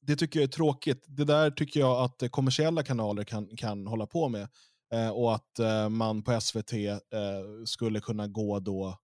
det 0.00 0.16
tycker 0.16 0.40
jag 0.40 0.44
är 0.44 0.52
tråkigt. 0.52 1.04
Det 1.08 1.24
där 1.24 1.50
tycker 1.50 1.80
jag 1.80 2.04
att 2.04 2.30
kommersiella 2.30 2.82
kanaler 2.82 3.24
kan, 3.24 3.56
kan 3.56 3.86
hålla 3.86 4.06
på 4.06 4.28
med. 4.28 4.48
Eh, 4.92 5.10
och 5.10 5.34
att 5.34 5.58
eh, 5.58 5.88
man 5.88 6.22
på 6.22 6.40
SVT 6.40 6.72
eh, 6.72 7.00
skulle 7.64 8.00
kunna 8.00 8.26
gå 8.26 8.58
då 8.60 8.98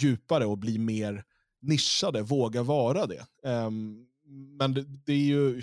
djupare 0.00 0.46
och 0.46 0.58
bli 0.58 0.78
mer 0.78 1.24
nischade, 1.62 2.22
våga 2.22 2.62
vara 2.62 3.06
det. 3.06 3.26
Ehm, 3.44 4.06
men 4.58 4.74
det, 4.74 4.82
det, 4.82 5.12
är 5.12 5.16
ju, 5.16 5.62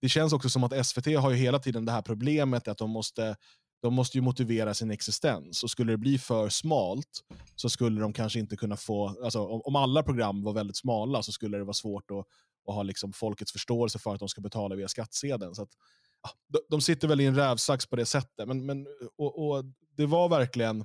det 0.00 0.08
känns 0.08 0.32
också 0.32 0.48
som 0.48 0.64
att 0.64 0.86
SVT 0.86 1.06
har 1.06 1.30
ju 1.30 1.36
hela 1.36 1.58
tiden 1.58 1.84
det 1.84 1.92
här 1.92 2.02
problemet 2.02 2.68
att 2.68 2.78
de 2.78 2.90
måste, 2.90 3.36
de 3.82 3.94
måste 3.94 4.18
ju 4.18 4.22
motivera 4.22 4.74
sin 4.74 4.90
existens. 4.90 5.62
Och 5.62 5.70
skulle 5.70 5.92
det 5.92 5.98
bli 5.98 6.18
för 6.18 6.48
smalt 6.48 7.20
så 7.56 7.68
skulle 7.68 8.00
de 8.00 8.12
kanske 8.12 8.38
inte 8.38 8.56
kunna 8.56 8.76
få, 8.76 9.24
alltså 9.24 9.46
om, 9.46 9.60
om 9.64 9.76
alla 9.76 10.02
program 10.02 10.42
var 10.42 10.52
väldigt 10.52 10.76
smala 10.76 11.22
så 11.22 11.32
skulle 11.32 11.58
det 11.58 11.64
vara 11.64 11.74
svårt 11.74 12.10
att 12.10 12.26
att 12.68 12.74
ha 12.74 12.82
liksom 12.82 13.12
folkets 13.12 13.52
förståelse 13.52 13.98
för 13.98 14.14
att 14.14 14.20
de 14.20 14.28
ska 14.28 14.40
betala 14.40 14.74
via 14.74 14.88
skattsedeln. 14.88 15.54
Så 15.54 15.62
att, 15.62 15.70
ja, 16.22 16.30
de, 16.48 16.58
de 16.70 16.80
sitter 16.80 17.08
väl 17.08 17.20
i 17.20 17.26
en 17.26 17.36
rävsax 17.36 17.86
på 17.86 17.96
det 17.96 18.06
sättet. 18.06 18.48
Men, 18.48 18.66
men, 18.66 18.86
och, 19.16 19.48
och 19.48 19.64
det 19.96 20.06
var 20.06 20.28
verkligen, 20.28 20.84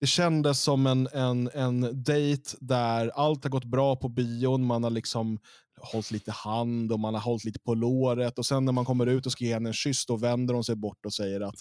det 0.00 0.06
kändes 0.06 0.60
som 0.60 0.86
en, 0.86 1.08
en, 1.12 1.50
en 1.54 2.02
dejt 2.02 2.56
där 2.60 3.08
allt 3.08 3.44
har 3.44 3.50
gått 3.50 3.64
bra 3.64 3.96
på 3.96 4.08
bion, 4.08 4.66
man 4.66 4.84
har 4.84 4.90
liksom 4.90 5.38
hållit 5.80 6.10
lite 6.10 6.32
hand 6.32 6.92
och 6.92 7.00
man 7.00 7.14
har 7.14 7.20
hållit 7.20 7.44
lite 7.44 7.58
på 7.58 7.74
låret 7.74 8.38
och 8.38 8.46
sen 8.46 8.64
när 8.64 8.72
man 8.72 8.84
kommer 8.84 9.06
ut 9.06 9.26
och 9.26 9.32
ska 9.32 9.44
ge 9.44 9.54
henne 9.54 9.68
en 9.68 9.74
kyss 9.74 10.06
då 10.06 10.16
vänder 10.16 10.54
hon 10.54 10.64
sig 10.64 10.76
bort 10.76 11.06
och 11.06 11.14
säger 11.14 11.40
att 11.40 11.56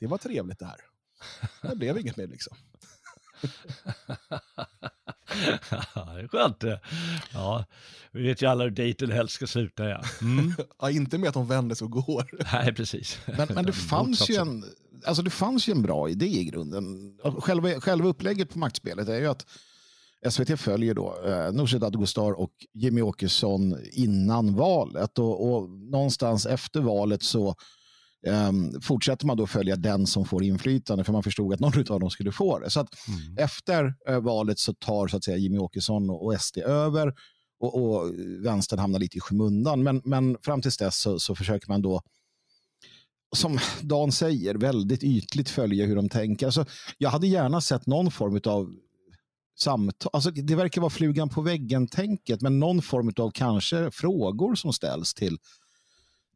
det 0.00 0.06
var 0.06 0.18
trevligt 0.18 0.58
det 0.58 0.66
här. 0.66 0.80
Det 1.62 1.76
blev 1.76 1.98
inget 1.98 2.16
mer 2.16 2.26
liksom. 2.26 2.56
det 5.94 6.22
är 6.22 6.28
skönt 6.28 6.60
det. 6.60 6.80
Ja, 7.32 7.64
vi 8.12 8.22
vet 8.22 8.42
ju 8.42 8.46
alla 8.46 8.64
hur 8.64 8.70
dejten 8.70 9.10
helst 9.10 9.34
ska 9.34 9.46
sluta. 9.46 9.88
Ja. 9.88 10.02
Mm. 10.20 10.52
ja, 10.80 10.90
inte 10.90 11.18
med 11.18 11.28
att 11.28 11.34
de 11.34 11.48
vänder 11.48 11.74
sig 11.74 11.84
och 11.84 11.90
går. 11.90 12.30
Nej, 12.52 12.74
precis. 12.74 13.18
Men, 13.26 13.48
men 13.54 13.66
det, 13.66 13.72
fanns 13.90 14.30
ju 14.30 14.34
en, 14.34 14.64
alltså 15.04 15.22
det 15.22 15.30
fanns 15.30 15.68
ju 15.68 15.70
en 15.70 15.82
bra 15.82 16.08
idé 16.08 16.26
i 16.26 16.44
grunden. 16.44 16.84
Själva, 17.38 17.80
själva 17.80 18.08
upplägget 18.08 18.50
på 18.50 18.58
maktspelet 18.58 19.08
är 19.08 19.18
ju 19.18 19.26
att 19.26 19.46
SVT 20.30 20.60
följer 20.60 20.94
då 20.94 21.16
eh, 21.26 21.52
Nooshi 21.52 21.78
Dadgostar 21.78 22.32
och 22.32 22.52
Jimmy 22.74 23.02
Åkesson 23.02 23.76
innan 23.92 24.54
valet 24.54 25.18
och, 25.18 25.52
och 25.52 25.70
någonstans 25.70 26.46
efter 26.46 26.80
valet 26.80 27.22
så 27.22 27.54
Um, 28.48 28.80
fortsätter 28.80 29.26
man 29.26 29.36
då 29.36 29.46
följa 29.46 29.76
den 29.76 30.06
som 30.06 30.24
får 30.24 30.44
inflytande, 30.44 31.04
för 31.04 31.12
man 31.12 31.22
förstod 31.22 31.54
att 31.54 31.60
någon 31.60 31.92
av 31.92 32.00
dem 32.00 32.10
skulle 32.10 32.32
få 32.32 32.58
det. 32.58 32.70
Så 32.70 32.80
att 32.80 32.88
mm. 33.08 33.38
efter 33.38 33.94
uh, 34.10 34.18
valet 34.20 34.58
så 34.58 34.74
tar 34.74 35.08
så 35.08 35.16
att 35.16 35.24
säga, 35.24 35.36
Jimmy 35.36 35.58
Åkesson 35.58 36.10
och, 36.10 36.24
och 36.26 36.40
SD 36.40 36.58
över 36.58 37.14
och, 37.60 37.82
och 37.82 38.12
vänstern 38.44 38.78
hamnar 38.78 38.98
lite 38.98 39.16
i 39.16 39.20
skymundan. 39.20 39.82
Men, 39.82 40.02
men 40.04 40.36
fram 40.42 40.62
tills 40.62 40.76
dess 40.76 41.00
så, 41.00 41.18
så 41.18 41.34
försöker 41.34 41.68
man 41.68 41.82
då 41.82 42.02
som 43.36 43.58
Dan 43.82 44.12
säger, 44.12 44.54
väldigt 44.54 45.04
ytligt 45.04 45.48
följa 45.48 45.86
hur 45.86 45.96
de 45.96 46.08
tänker. 46.08 46.46
Alltså, 46.46 46.64
jag 46.98 47.10
hade 47.10 47.26
gärna 47.26 47.60
sett 47.60 47.86
någon 47.86 48.10
form 48.10 48.40
av 48.44 48.74
samtal. 49.58 50.10
Alltså, 50.12 50.30
det 50.30 50.54
verkar 50.54 50.80
vara 50.80 50.90
flugan 50.90 51.28
på 51.28 51.42
väggen-tänket, 51.42 52.40
men 52.40 52.58
någon 52.58 52.82
form 52.82 53.12
av 53.16 53.30
kanske 53.30 53.90
frågor 53.90 54.54
som 54.54 54.72
ställs 54.72 55.14
till, 55.14 55.38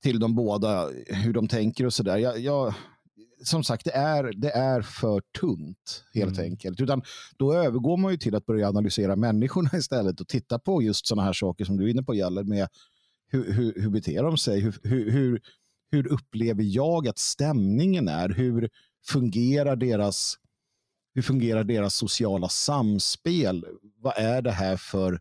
till 0.02 0.20
de 0.20 0.34
båda, 0.34 0.88
hur 1.06 1.32
de 1.32 1.48
tänker 1.48 1.86
och 1.86 1.94
sådär. 1.94 2.16
Jag, 2.16 2.38
jag, 2.38 2.74
som 3.44 3.64
sagt, 3.64 3.84
det 3.84 3.92
är, 3.92 4.32
det 4.36 4.50
är 4.50 4.82
för 4.82 5.22
tunt 5.40 6.04
helt 6.14 6.38
mm. 6.38 6.50
enkelt. 6.50 6.80
Utan 6.80 7.02
då 7.36 7.52
övergår 7.52 7.96
man 7.96 8.12
ju 8.12 8.18
till 8.18 8.34
att 8.34 8.46
börja 8.46 8.68
analysera 8.68 9.16
människorna 9.16 9.70
istället 9.78 10.20
och 10.20 10.28
titta 10.28 10.58
på 10.58 10.82
just 10.82 11.06
sådana 11.06 11.26
här 11.26 11.32
saker 11.32 11.64
som 11.64 11.76
du 11.76 11.84
är 11.84 11.88
inne 11.88 12.02
på, 12.02 12.14
Gäller 12.14 12.44
med 12.44 12.68
hur, 13.32 13.52
hur, 13.52 13.74
hur 13.76 13.90
beter 13.90 14.22
de 14.22 14.38
sig? 14.38 14.60
Hur, 14.60 14.78
hur, 14.82 15.40
hur 15.90 16.06
upplever 16.06 16.62
jag 16.62 17.08
att 17.08 17.18
stämningen 17.18 18.08
är? 18.08 18.28
Hur 18.28 18.70
fungerar 19.06 19.76
deras, 19.76 20.36
hur 21.14 21.22
fungerar 21.22 21.64
deras 21.64 21.94
sociala 21.94 22.48
samspel? 22.48 23.64
Vad 23.96 24.14
är 24.16 24.42
det 24.42 24.50
här 24.52 24.76
för, 24.76 25.20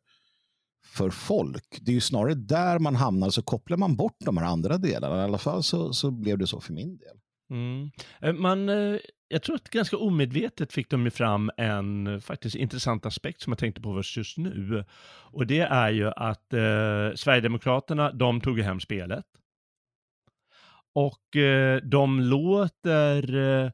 för 0.85 1.09
folk? 1.09 1.79
Det 1.81 1.91
är 1.91 1.95
ju 1.95 2.01
snarare 2.01 2.33
där 2.33 2.79
man 2.79 2.95
hamnar, 2.95 3.29
så 3.29 3.41
kopplar 3.41 3.77
man 3.77 3.95
bort 3.95 4.17
de 4.25 4.37
här 4.37 4.45
andra 4.45 4.77
delarna. 4.77 5.21
I 5.21 5.23
alla 5.23 5.37
fall 5.37 5.63
så, 5.63 5.93
så 5.93 6.11
blev 6.11 6.37
det 6.37 6.47
så 6.47 6.59
för 6.59 6.73
min 6.73 6.97
del. 6.97 7.17
Mm. 7.51 7.91
Eh, 8.21 8.33
man, 8.33 8.69
eh, 8.69 8.99
jag 9.27 9.43
tror 9.43 9.55
att 9.55 9.69
ganska 9.69 9.97
omedvetet 9.97 10.73
fick 10.73 10.89
de 10.89 11.05
ju 11.05 11.11
fram 11.11 11.51
en 11.57 12.07
eh, 12.07 12.19
faktiskt 12.19 12.55
intressant 12.55 13.05
aspekt 13.05 13.41
som 13.41 13.51
jag 13.51 13.57
tänkte 13.57 13.81
på 13.81 14.01
just 14.17 14.37
nu. 14.37 14.85
Och 15.31 15.47
det 15.47 15.59
är 15.59 15.89
ju 15.89 16.07
att 16.07 16.53
eh, 16.53 17.15
Sverigedemokraterna, 17.15 18.11
de 18.11 18.41
tog 18.41 18.59
hem 18.59 18.79
spelet. 18.79 19.25
Och 20.95 21.35
eh, 21.35 21.81
de 21.83 22.19
låter, 22.19 23.35
eh, 23.35 23.71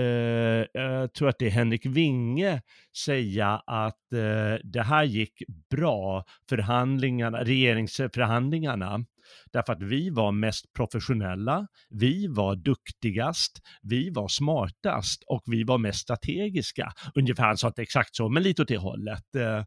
eh, 0.00 0.66
jag 0.72 1.12
tror 1.12 1.28
att 1.28 1.38
det 1.38 1.46
är 1.46 1.50
Henrik 1.50 1.86
Winge, 1.86 2.62
säga 2.96 3.62
att 3.66 4.12
eh, 4.12 4.54
det 4.64 4.82
här 4.82 5.04
gick 5.04 5.42
bra, 5.70 6.24
förhandlingarna, 6.48 7.44
regeringsförhandlingarna. 7.44 9.04
Därför 9.52 9.72
att 9.72 9.82
vi 9.82 10.10
var 10.10 10.32
mest 10.32 10.72
professionella, 10.72 11.66
vi 11.90 12.26
var 12.26 12.56
duktigast, 12.56 13.58
vi 13.82 14.10
var 14.10 14.28
smartast 14.28 15.22
och 15.26 15.42
vi 15.46 15.64
var 15.64 15.78
mest 15.78 15.98
strategiska. 15.98 16.92
Ungefär, 17.14 17.44
han 17.44 17.56
sa 17.56 17.66
inte 17.66 17.82
exakt 17.82 18.16
så, 18.16 18.28
men 18.28 18.42
lite 18.42 18.62
åt 18.62 18.68
det 18.68 18.76
hållet. 18.76 19.34
Eh, 19.34 19.64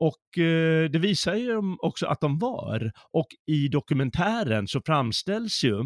och 0.00 0.38
eh, 0.38 0.90
det 0.90 0.98
visar 0.98 1.34
ju 1.34 1.76
också 1.78 2.06
att 2.06 2.20
de 2.20 2.38
var. 2.38 2.92
Och 3.12 3.26
i 3.46 3.68
dokumentären 3.68 4.68
så 4.68 4.80
framställs 4.86 5.64
ju 5.64 5.78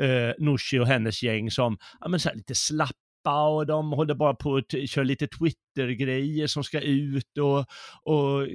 eh, 0.00 0.32
Nooshi 0.38 0.78
och 0.78 0.86
hennes 0.86 1.22
gäng 1.22 1.50
som 1.50 1.78
ja, 2.00 2.08
men 2.08 2.20
så 2.20 2.28
här, 2.28 2.36
lite 2.36 2.54
slappa 2.54 3.48
och 3.48 3.66
de 3.66 3.92
håller 3.92 4.14
bara 4.14 4.34
på 4.34 4.56
att 4.56 4.90
köra 4.90 5.04
lite 5.04 5.26
Twitter 5.26 5.60
Twitter-grejer 5.74 6.46
som 6.46 6.64
ska 6.64 6.80
ut 6.80 7.38
och, 7.38 7.58
och 8.02 8.46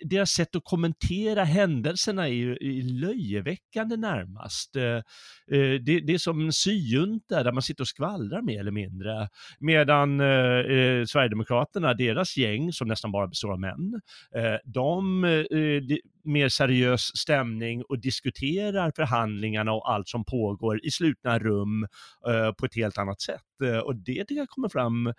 deras 0.00 0.30
sätt 0.30 0.56
att 0.56 0.64
kommentera 0.64 1.44
händelserna 1.44 2.28
är 2.28 2.32
ju 2.32 2.56
löjeväckande 2.82 3.96
närmast. 3.96 4.76
Eh, 4.76 4.82
eh, 4.82 5.80
det, 5.80 6.00
det 6.00 6.14
är 6.14 6.18
som 6.18 6.40
en 6.40 6.52
syjunta 6.52 7.42
där 7.42 7.52
man 7.52 7.62
sitter 7.62 7.84
och 7.84 7.88
skvallrar 7.88 8.42
mer 8.42 8.60
eller 8.60 8.70
mindre. 8.70 9.28
Medan 9.58 10.20
eh, 10.20 10.26
eh 10.26 11.04
Sverigedemokraterna, 11.04 11.94
deras 11.94 12.36
gäng 12.36 12.72
som 12.72 12.88
nästan 12.88 13.12
bara 13.12 13.26
består 13.26 13.52
av 13.52 13.60
män, 13.60 14.00
eh, 14.36 14.56
de 14.64 15.24
eh, 15.24 15.98
mer 16.24 16.48
seriös 16.48 17.16
stämning 17.16 17.82
och 17.88 18.00
diskuterar 18.00 18.92
förhandlingarna 18.96 19.72
och 19.72 19.92
allt 19.92 20.08
som 20.08 20.24
pågår 20.24 20.86
i 20.86 20.90
slutna 20.90 21.38
rum 21.38 21.86
eh, 22.28 22.52
på 22.52 22.66
ett 22.66 22.74
helt 22.74 22.98
annat 22.98 23.20
sätt. 23.20 23.40
Och 23.84 23.96
det 23.96 24.24
tycker 24.24 24.34
jag 24.34 24.48
kommer 24.48 24.68
fram 24.68 25.12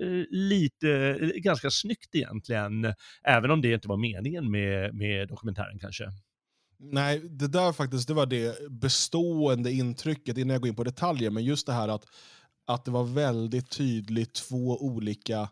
Eh, 0.00 0.24
lite, 0.30 0.90
eh, 0.90 1.28
ganska 1.28 1.70
snyggt 1.70 2.14
egentligen, 2.14 2.94
även 3.24 3.50
om 3.50 3.60
det 3.60 3.72
inte 3.72 3.88
var 3.88 3.96
meningen 3.96 4.50
med, 4.50 4.94
med 4.94 5.28
dokumentären 5.28 5.78
kanske. 5.78 6.04
Nej, 6.78 7.20
det 7.20 7.48
där 7.48 7.72
faktiskt, 7.72 8.08
det 8.08 8.14
var 8.14 8.26
det 8.26 8.70
bestående 8.70 9.72
intrycket 9.72 10.38
innan 10.38 10.50
jag 10.50 10.60
går 10.62 10.68
in 10.68 10.76
på 10.76 10.84
detaljer, 10.84 11.30
men 11.30 11.44
just 11.44 11.66
det 11.66 11.72
här 11.72 11.88
att, 11.88 12.04
att 12.66 12.84
det 12.84 12.90
var 12.90 13.04
väldigt 13.04 13.70
tydligt 13.70 14.34
två 14.34 14.82
olika 14.82 15.48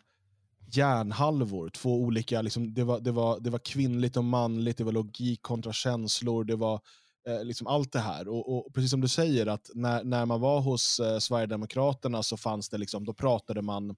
hjärnhalvor. 0.72 1.68
Två 1.68 2.00
olika, 2.00 2.42
liksom, 2.42 2.74
det, 2.74 2.84
var, 2.84 3.00
det, 3.00 3.12
var, 3.12 3.40
det 3.40 3.50
var 3.50 3.58
kvinnligt 3.58 4.16
och 4.16 4.24
manligt, 4.24 4.78
det 4.78 4.84
var 4.84 4.92
logik 4.92 5.42
kontra 5.42 5.72
känslor, 5.72 6.44
det 6.44 6.56
var 6.56 6.80
eh, 7.28 7.44
liksom 7.44 7.66
allt 7.66 7.92
det 7.92 8.00
här. 8.00 8.28
Och, 8.28 8.56
och, 8.56 8.74
precis 8.74 8.90
som 8.90 9.00
du 9.00 9.08
säger, 9.08 9.46
att 9.46 9.70
när, 9.74 10.04
när 10.04 10.26
man 10.26 10.40
var 10.40 10.60
hos 10.60 11.00
eh, 11.00 11.18
Sverigedemokraterna 11.18 12.22
så 12.22 12.36
fanns 12.36 12.68
det, 12.68 12.78
liksom, 12.78 13.04
då 13.04 13.14
pratade 13.14 13.62
man 13.62 13.96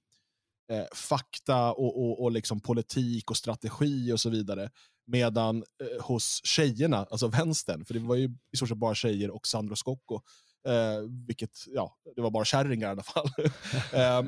eh, 0.73 0.85
fakta 0.94 1.73
och, 1.73 2.02
och, 2.02 2.23
och 2.23 2.33
liksom 2.33 2.61
politik 2.61 3.30
och 3.30 3.37
strategi 3.37 4.12
och 4.12 4.21
så 4.21 4.30
vidare. 4.30 4.71
Medan 5.06 5.56
eh, 5.56 6.04
hos 6.04 6.40
tjejerna, 6.44 7.06
alltså 7.11 7.28
vänstern, 7.28 7.85
för 7.85 7.94
det 7.94 8.00
var 8.00 8.16
ju 8.16 8.30
i 8.52 8.56
stort 8.56 8.68
sett 8.68 8.78
bara 8.78 8.94
tjejer 8.94 9.30
och 9.30 9.47
Sandro 9.47 9.76
Scocco, 9.76 10.21
eh, 10.68 11.00
vilket, 11.26 11.50
ja, 11.66 11.97
det 12.16 12.23
var 12.23 12.30
bara 12.30 12.44
kärringar 12.44 12.88
i 12.88 12.90
alla 12.90 13.02
fall. 13.02 13.28
eh, 13.92 14.23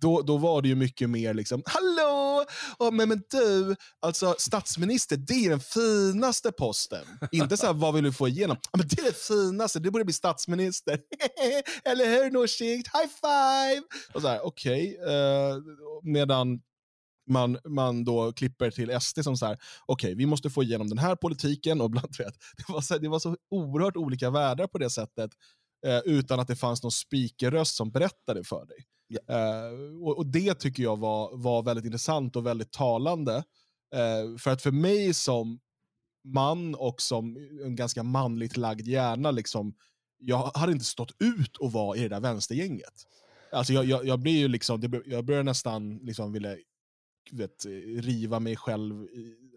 då, 0.00 0.22
då 0.22 0.36
var 0.36 0.62
det 0.62 0.68
ju 0.68 0.74
mycket 0.74 1.10
mer 1.10 1.34
liksom, 1.34 1.62
hallå, 1.66 2.44
oh, 2.78 2.92
men, 2.92 3.08
men 3.08 3.22
du, 3.30 3.76
alltså 4.00 4.34
statsminister, 4.38 5.16
det 5.16 5.46
är 5.46 5.50
den 5.50 5.60
finaste 5.60 6.52
posten. 6.52 7.04
Inte 7.32 7.56
så 7.56 7.66
här, 7.66 7.74
vad 7.74 7.94
vill 7.94 8.04
du 8.04 8.12
få 8.12 8.28
igenom? 8.28 8.56
Ah, 8.70 8.78
men 8.78 8.88
det 8.88 9.00
är 9.00 9.04
det 9.04 9.16
finaste, 9.16 9.78
du 9.78 9.90
borde 9.90 10.04
bli 10.04 10.14
statsminister. 10.14 11.00
Eller 11.84 12.04
hur 12.04 12.30
Nooshi? 12.30 12.76
High 12.76 13.10
five! 13.20 13.82
Och 14.14 14.22
så 14.22 14.28
här, 14.28 14.46
okej. 14.46 14.98
Okay. 14.98 15.14
Uh, 15.14 15.50
eh, 15.50 15.56
medan 16.02 16.60
man, 17.26 17.58
man 17.68 18.04
då 18.04 18.32
klipper 18.32 18.70
till 18.70 19.00
SD 19.00 19.24
som 19.24 19.36
så 19.36 19.46
här, 19.46 19.58
okej, 19.86 20.08
okay, 20.08 20.14
vi 20.14 20.26
måste 20.26 20.50
få 20.50 20.62
igenom 20.62 20.88
den 20.88 20.98
här 20.98 21.16
politiken 21.16 21.80
och 21.80 21.90
bland 21.90 22.16
vet, 22.18 22.34
det 22.56 22.72
var 22.72 22.80
så, 22.80 22.98
det 22.98 23.08
var 23.08 23.18
så 23.18 23.36
oerhört 23.50 23.96
olika 23.96 24.30
världar 24.30 24.66
på 24.66 24.78
det 24.78 24.90
sättet 24.90 25.30
eh, 25.86 25.98
utan 26.04 26.40
att 26.40 26.48
det 26.48 26.56
fanns 26.56 26.82
någon 26.82 26.92
speakerröst 26.92 27.76
som 27.76 27.90
berättade 27.90 28.44
för 28.44 28.66
dig. 28.66 28.84
Uh, 29.10 30.02
och, 30.02 30.18
och, 30.18 30.26
Det 30.26 30.54
tycker 30.54 30.82
jag 30.82 30.96
var, 30.96 31.36
var 31.36 31.62
väldigt 31.62 31.84
intressant 31.84 32.36
och 32.36 32.46
väldigt 32.46 32.72
talande. 32.72 33.36
Uh, 33.94 34.38
för 34.38 34.50
att 34.50 34.62
för 34.62 34.70
mig 34.70 35.14
som 35.14 35.60
man 36.24 36.74
och 36.74 37.02
som 37.02 37.36
en 37.64 37.76
ganska 37.76 38.02
manligt 38.02 38.56
lagd 38.56 38.86
hjärna, 38.86 39.30
liksom, 39.30 39.74
jag 40.18 40.50
hade 40.54 40.72
inte 40.72 40.84
stått 40.84 41.12
ut 41.18 41.56
att 41.60 41.72
vara 41.72 41.96
i 41.96 42.00
det 42.00 42.08
där 42.08 42.20
vänstergänget. 42.20 42.94
Alltså 43.52 43.72
jag, 43.72 43.84
jag, 43.84 44.06
jag 44.06 44.18
blir 44.18 44.38
ju 44.38 44.48
liksom, 44.48 45.02
jag 45.06 45.24
börjar 45.24 45.42
nästan 45.42 45.98
liksom 46.02 46.32
vilja 46.32 46.56
vet, 47.30 47.66
riva 47.98 48.40
mig 48.40 48.56
själv 48.56 49.06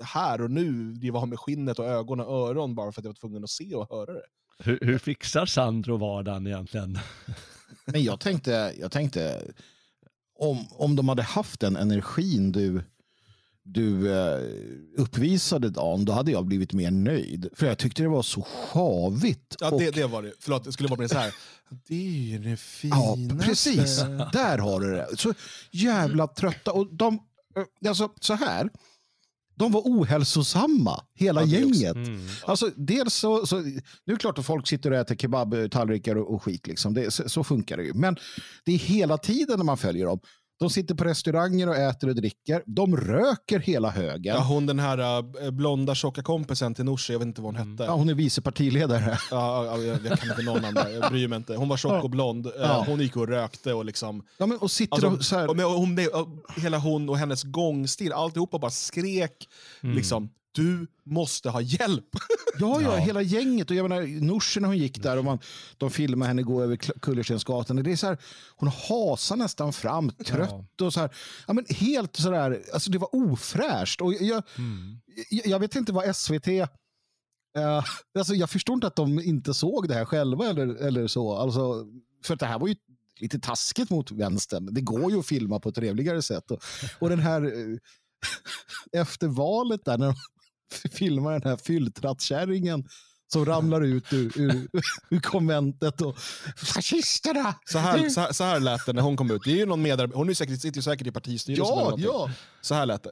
här 0.01 0.41
och 0.41 0.51
nu, 0.51 0.93
riva 0.93 1.19
av 1.19 1.27
med 1.27 1.39
skinnet 1.39 1.79
och 1.79 1.85
ögon 1.85 2.19
och 2.19 2.49
öron 2.49 2.75
bara 2.75 2.91
för 2.91 3.01
att 3.01 3.05
jag 3.05 3.09
var 3.09 3.15
tvungen 3.15 3.43
att 3.43 3.49
se 3.49 3.75
och 3.75 3.89
höra 3.89 4.13
det. 4.13 4.25
Hur, 4.59 4.79
hur 4.81 4.97
fixar 4.97 5.45
Sandro 5.45 5.97
vardagen 5.97 6.47
egentligen? 6.47 6.99
Men 7.85 8.03
jag 8.03 8.19
tänkte, 8.19 8.73
jag 8.79 8.91
tänkte 8.91 9.41
om, 10.39 10.67
om 10.71 10.95
de 10.95 11.09
hade 11.09 11.23
haft 11.23 11.59
den 11.59 11.75
energin 11.75 12.51
du, 12.51 12.83
du 13.63 14.13
eh, 14.13 14.39
uppvisade 14.97 15.69
Dan, 15.69 16.05
då 16.05 16.13
hade 16.13 16.31
jag 16.31 16.45
blivit 16.45 16.73
mer 16.73 16.91
nöjd. 16.91 17.49
För 17.53 17.67
jag 17.67 17.77
tyckte 17.77 18.03
det 18.03 18.09
var 18.09 18.23
så 18.23 18.41
sjavigt. 18.41 19.55
Ja, 19.59 19.71
och... 19.71 19.79
det, 19.79 19.91
det 19.91 20.07
var 20.07 20.23
det. 20.23 20.33
Förlåt, 20.39 20.65
jag 20.65 20.73
skulle 20.73 20.89
bara 20.89 20.97
bli 20.97 21.09
så 21.09 21.17
här. 21.17 21.33
Det 21.87 21.95
är 21.95 22.21
ju 22.21 22.39
det 22.39 22.57
finaste. 22.57 23.35
Ja, 23.35 23.39
precis. 23.41 23.99
Där 24.33 24.57
har 24.57 24.79
du 24.79 24.91
det. 24.91 25.17
Så 25.17 25.33
jävla 25.71 26.27
trötta. 26.27 26.71
Och 26.71 26.95
de, 26.95 27.19
eh, 27.55 27.89
alltså, 27.89 28.09
så 28.21 28.33
här 28.33 28.69
de 29.59 29.71
var 29.71 29.81
ohälsosamma, 29.81 31.03
hela 31.15 31.41
ja, 31.41 31.47
gänget. 31.47 31.95
Mm. 31.95 32.27
Alltså, 32.45 32.69
dels 32.75 33.13
så, 33.13 33.45
så, 33.45 33.59
nu 33.59 33.81
är 34.05 34.11
det 34.11 34.15
klart 34.15 34.37
att 34.37 34.45
folk 34.45 34.67
sitter 34.67 34.91
och 34.91 34.97
äter 34.97 35.15
kebabtallrikar 35.15 36.15
och, 36.15 36.33
och 36.33 36.43
skit, 36.43 36.67
liksom. 36.67 36.93
det, 36.93 37.11
så, 37.11 37.29
så, 37.29 37.43
funkar 37.43 37.77
det 37.77 37.83
ju. 37.83 37.93
Men 37.93 38.17
det 38.65 38.71
är 38.71 38.77
hela 38.77 39.17
tiden 39.17 39.57
när 39.57 39.65
man 39.65 39.77
följer 39.77 40.05
dem. 40.05 40.19
De 40.59 40.69
sitter 40.69 40.95
på 40.95 41.03
restauranger 41.03 41.69
och 41.69 41.75
äter 41.75 42.09
och 42.09 42.15
dricker. 42.15 42.63
De 42.65 42.97
röker 42.97 43.59
hela 43.59 43.89
högen. 43.89 44.35
Ja, 44.35 44.43
hon 44.43 44.65
den 44.65 44.79
här 44.79 45.17
äh, 45.43 45.51
blonda 45.51 45.95
tjocka 45.95 46.23
kompisen 46.23 46.73
till 46.73 46.85
Nooshi, 46.85 47.13
jag 47.13 47.19
vet 47.19 47.25
inte 47.25 47.41
vad 47.41 47.53
hon 47.53 47.61
mm. 47.61 47.71
hette. 47.71 47.83
Ja, 47.83 47.95
hon 47.95 48.09
är 48.09 48.13
vice 48.13 48.41
partiledare. 48.41 49.19
Ja, 49.31 49.65
ja, 49.65 49.77
jag, 49.77 50.05
jag 50.05 50.19
kan 50.19 50.29
inte 50.29 50.41
någon 50.41 50.65
annan, 50.65 50.93
jag 50.93 51.11
bryr 51.11 51.27
mig 51.27 51.37
inte. 51.37 51.55
Hon 51.55 51.69
var 51.69 51.77
tjock 51.77 52.03
och 52.03 52.09
blond. 52.09 52.45
Eh, 52.45 52.51
ja. 52.57 52.83
Hon 52.87 52.99
gick 52.99 53.17
och 53.17 53.27
rökte 53.27 53.73
och 53.73 53.85
liksom... 53.85 54.23
Ja, 54.37 54.45
men, 54.45 54.57
och 54.57 54.71
sitter 54.71 54.93
alltså, 54.93 55.09
och 55.09 55.25
så 55.25 55.35
här... 55.35 55.65
och, 55.65 55.71
hon, 55.71 55.99
hela 56.57 56.77
hon 56.77 57.09
och 57.09 57.17
hennes 57.17 57.43
gångstil, 57.43 58.13
alltihopa 58.13 58.59
bara 58.59 58.71
skrek. 58.71 59.47
Mm. 59.83 59.95
Liksom, 59.95 60.29
du 60.51 60.87
måste 61.03 61.49
ha 61.49 61.61
hjälp. 61.61 62.05
Ja, 62.59 62.81
ja, 62.81 62.95
hela 62.95 63.21
gänget. 63.21 63.69
Och 63.69 63.75
jag 63.75 63.89
menar, 63.89 64.21
Norsen 64.21 64.63
hon 64.63 64.77
gick 64.77 65.03
där 65.03 65.17
och 65.17 65.25
man, 65.25 65.39
de 65.77 65.91
filmar 65.91 66.27
henne 66.27 66.41
gå 66.41 66.63
över 66.63 66.75
Kullerstensgatan. 66.75 67.83
Det 67.83 67.91
är 67.91 67.95
så 67.95 68.07
här, 68.07 68.17
hon 68.55 68.69
hasar 68.69 69.35
nästan 69.35 69.73
fram, 69.73 70.09
trött 70.09 70.69
ja. 70.77 70.85
och 70.85 70.93
så 70.93 70.99
här. 70.99 71.15
Ja, 71.47 71.53
men 71.53 71.65
helt 71.69 72.15
så 72.15 72.29
där, 72.29 72.61
alltså 72.73 72.91
det 72.91 72.97
var 72.97 73.15
ofräscht. 73.15 74.01
Och 74.01 74.13
jag, 74.13 74.43
mm. 74.57 74.99
jag, 75.29 75.47
jag 75.47 75.59
vet 75.59 75.75
inte 75.75 75.93
vad 75.93 76.15
SVT 76.15 76.47
Uh, 77.57 77.83
alltså 78.17 78.35
jag 78.35 78.49
förstår 78.49 78.73
inte 78.73 78.87
att 78.87 78.95
de 78.95 79.19
inte 79.19 79.53
såg 79.53 79.87
det 79.87 79.93
här 79.93 80.05
själva 80.05 80.49
eller, 80.49 80.75
eller 80.75 81.07
så. 81.07 81.35
Alltså, 81.35 81.85
för 82.25 82.35
det 82.35 82.45
här 82.45 82.59
var 82.59 82.67
ju 82.67 82.75
lite 83.19 83.39
taskigt 83.39 83.89
mot 83.89 84.11
vänstern. 84.11 84.73
Det 84.73 84.81
går 84.81 85.11
ju 85.11 85.19
att 85.19 85.25
filma 85.25 85.59
på 85.59 85.69
ett 85.69 85.75
trevligare 85.75 86.21
sätt. 86.21 86.51
Och, 86.51 86.63
och 86.99 87.09
den 87.09 87.19
här 87.19 87.45
uh, 87.45 87.77
efter 88.91 89.27
valet 89.27 89.85
där 89.85 89.97
när 89.97 90.05
de 90.05 90.15
filmar 90.91 91.31
den 91.31 91.49
här 91.49 91.57
fylltrattkärringen 91.57 92.83
som 93.33 93.45
ramlar 93.45 93.81
ut 93.81 94.13
ur, 94.13 94.31
ur, 94.35 94.67
ur 95.09 95.19
konventet 95.19 96.01
och 96.01 96.17
fascisterna. 96.57 97.55
Så 97.65 97.77
här, 97.77 98.09
så, 98.09 98.21
här, 98.21 98.31
så 98.31 98.43
här 98.43 98.59
lät 98.59 98.85
det 98.85 98.93
när 98.93 99.01
hon 99.01 99.17
kom 99.17 99.31
ut. 99.31 99.41
Det 99.45 99.51
är 99.51 99.55
ju 99.55 99.65
någon 99.65 99.81
medarbetare, 99.81 100.17
hon 100.17 100.29
är 100.29 100.33
säkert, 100.33 100.61
sitter 100.61 100.81
säkert 100.81 101.07
i 101.07 101.11
partistyrelsen. 101.11 101.75
Ja, 101.77 101.95
ja. 101.97 102.29
Så 102.61 102.75
här 102.75 102.85
lät 102.85 103.03
det. 103.03 103.11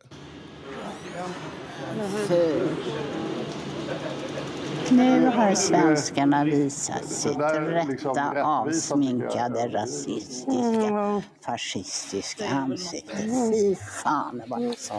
Nu 4.92 5.26
har 5.26 5.56
svenskarna 5.56 6.46
visat 6.46 7.06
sitt 7.06 7.38
rätta 7.38 8.44
avsminkade 8.44 9.68
rasistiska 9.68 11.22
fascistiska 11.46 12.50
ansikte. 12.50 13.18
Fy 13.18 13.76
fan 14.04 14.42
vad 14.48 14.62
hemskt. 14.62 14.92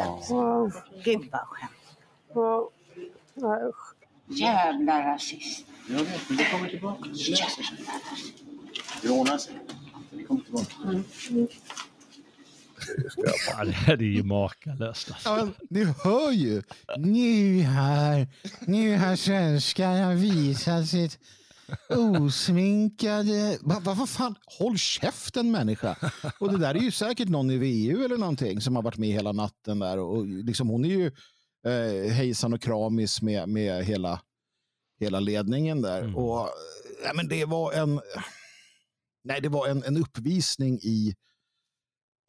Gud 1.05 1.29
vad 1.33 1.41
skämt. 1.41 1.78
Jävla 4.27 5.15
rasist. 5.15 5.67
Jag 5.91 5.99
vet, 5.99 6.29
men 6.29 6.39
det 6.39 6.51
kommer 6.51 6.69
tillbaka. 6.69 7.03
Det 7.03 7.31
löser 7.31 7.63
sig. 7.63 7.79
Det 9.03 9.09
ordnar 9.09 9.39
sig. 9.39 9.55
Det 10.11 10.25
kommer 10.25 10.43
tillbaka. 10.45 10.73
Mm. 10.83 11.05
Ja, 13.57 13.65
det 13.65 13.73
här 13.73 13.95
är 13.95 14.03
ju 14.03 14.23
makalöst. 14.23 15.11
Alltså. 15.11 15.29
Ja, 15.29 15.49
ni 15.71 15.85
hör 15.85 16.33
ju. 16.33 16.63
Nu 16.97 17.63
har, 17.65 18.27
nu 18.67 18.99
har 18.99 19.17
svenskarna 19.17 20.15
visat 20.15 20.87
sitt 20.89 21.19
osminkade... 21.89 23.59
Vad 23.61 23.83
va, 23.83 23.95
va 23.95 24.07
fan? 24.07 24.35
Håll 24.59 24.79
käften 24.79 25.51
människa! 25.51 25.97
Och 26.39 26.53
det 26.53 26.59
där 26.59 26.75
är 26.75 26.81
ju 26.81 26.91
säkert 26.91 27.29
någon 27.29 27.51
i 27.51 27.59
VU 27.59 28.05
eller 28.05 28.17
någonting 28.17 28.61
som 28.61 28.77
har 28.77 28.83
varit 28.83 28.99
med 28.99 29.09
hela 29.09 29.33
natten 29.33 29.79
där. 29.79 29.99
Och 29.99 30.27
liksom, 30.27 30.69
hon 30.69 30.85
är 30.85 30.89
ju 30.89 31.13
eh, 31.67 32.13
hejsan 32.13 32.53
och 32.53 32.63
kramis 32.63 33.23
med, 33.23 33.49
med 33.49 33.85
hela, 33.85 34.23
hela 35.01 35.21
ledningen 35.21 35.83
där. 35.83 36.03
Mm. 36.03 36.17
Och 36.17 36.49
ja, 37.05 37.13
men 37.15 37.29
det 37.29 37.45
var 37.45 37.73
en... 37.73 38.01
Nej, 39.25 39.41
det 39.41 39.49
var 39.49 39.69
en, 39.69 39.83
en 39.85 39.97
uppvisning 39.97 40.79
i 40.83 41.15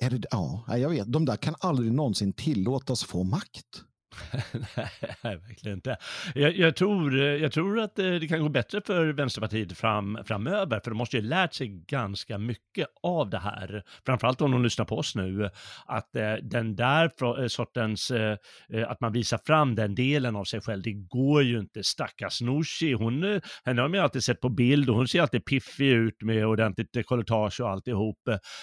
är 0.01 0.09
det, 0.09 0.27
ja, 0.31 0.77
jag 0.77 0.89
vet. 0.89 1.11
De 1.11 1.25
där 1.25 1.35
kan 1.35 1.55
aldrig 1.59 1.93
någonsin 1.93 2.33
tillåtas 2.33 3.03
få 3.03 3.23
makt. 3.23 3.83
Nej, 5.21 5.37
verkligen 5.37 5.77
inte. 5.77 5.97
Jag, 6.35 6.57
jag, 6.57 6.75
tror, 6.75 7.17
jag 7.17 7.51
tror 7.51 7.79
att 7.79 7.99
eh, 7.99 8.11
det 8.11 8.27
kan 8.27 8.41
gå 8.41 8.49
bättre 8.49 8.81
för 8.85 9.05
Vänsterpartiet 9.07 9.77
fram, 9.77 10.19
framöver, 10.25 10.79
för 10.83 10.91
de 10.91 10.97
måste 10.97 11.17
ju 11.17 11.23
lärt 11.23 11.53
sig 11.53 11.67
ganska 11.67 12.37
mycket 12.37 12.87
av 13.03 13.29
det 13.29 13.39
här. 13.39 13.83
Framförallt 14.05 14.41
om 14.41 14.51
de 14.51 14.63
lyssnar 14.63 14.85
på 14.85 14.97
oss 14.97 15.15
nu, 15.15 15.49
att 15.85 16.15
eh, 16.15 16.33
den 16.33 16.75
där 16.75 17.11
eh, 17.41 17.47
sortens, 17.47 18.11
eh, 18.11 18.37
eh, 18.73 18.91
att 18.91 19.01
man 19.01 19.13
visar 19.13 19.39
fram 19.45 19.75
den 19.75 19.95
delen 19.95 20.35
av 20.35 20.43
sig 20.43 20.61
själv, 20.61 20.81
det 20.81 20.93
går 20.93 21.43
ju 21.43 21.59
inte. 21.59 21.83
Stackars 21.83 22.41
Nooshi, 22.41 22.93
hon, 22.93 23.41
henne 23.65 23.81
har 23.81 23.89
man 23.89 23.93
ju 23.93 24.03
alltid 24.03 24.23
sett 24.23 24.41
på 24.41 24.49
bild 24.49 24.89
och 24.89 24.95
hon 24.95 25.07
ser 25.07 25.21
alltid 25.21 25.45
piffig 25.45 25.87
ut 25.87 26.21
med 26.21 26.45
ordentligt 26.45 26.93
dekolletage 26.93 27.61
och 27.61 27.69
alltihop. 27.69 28.19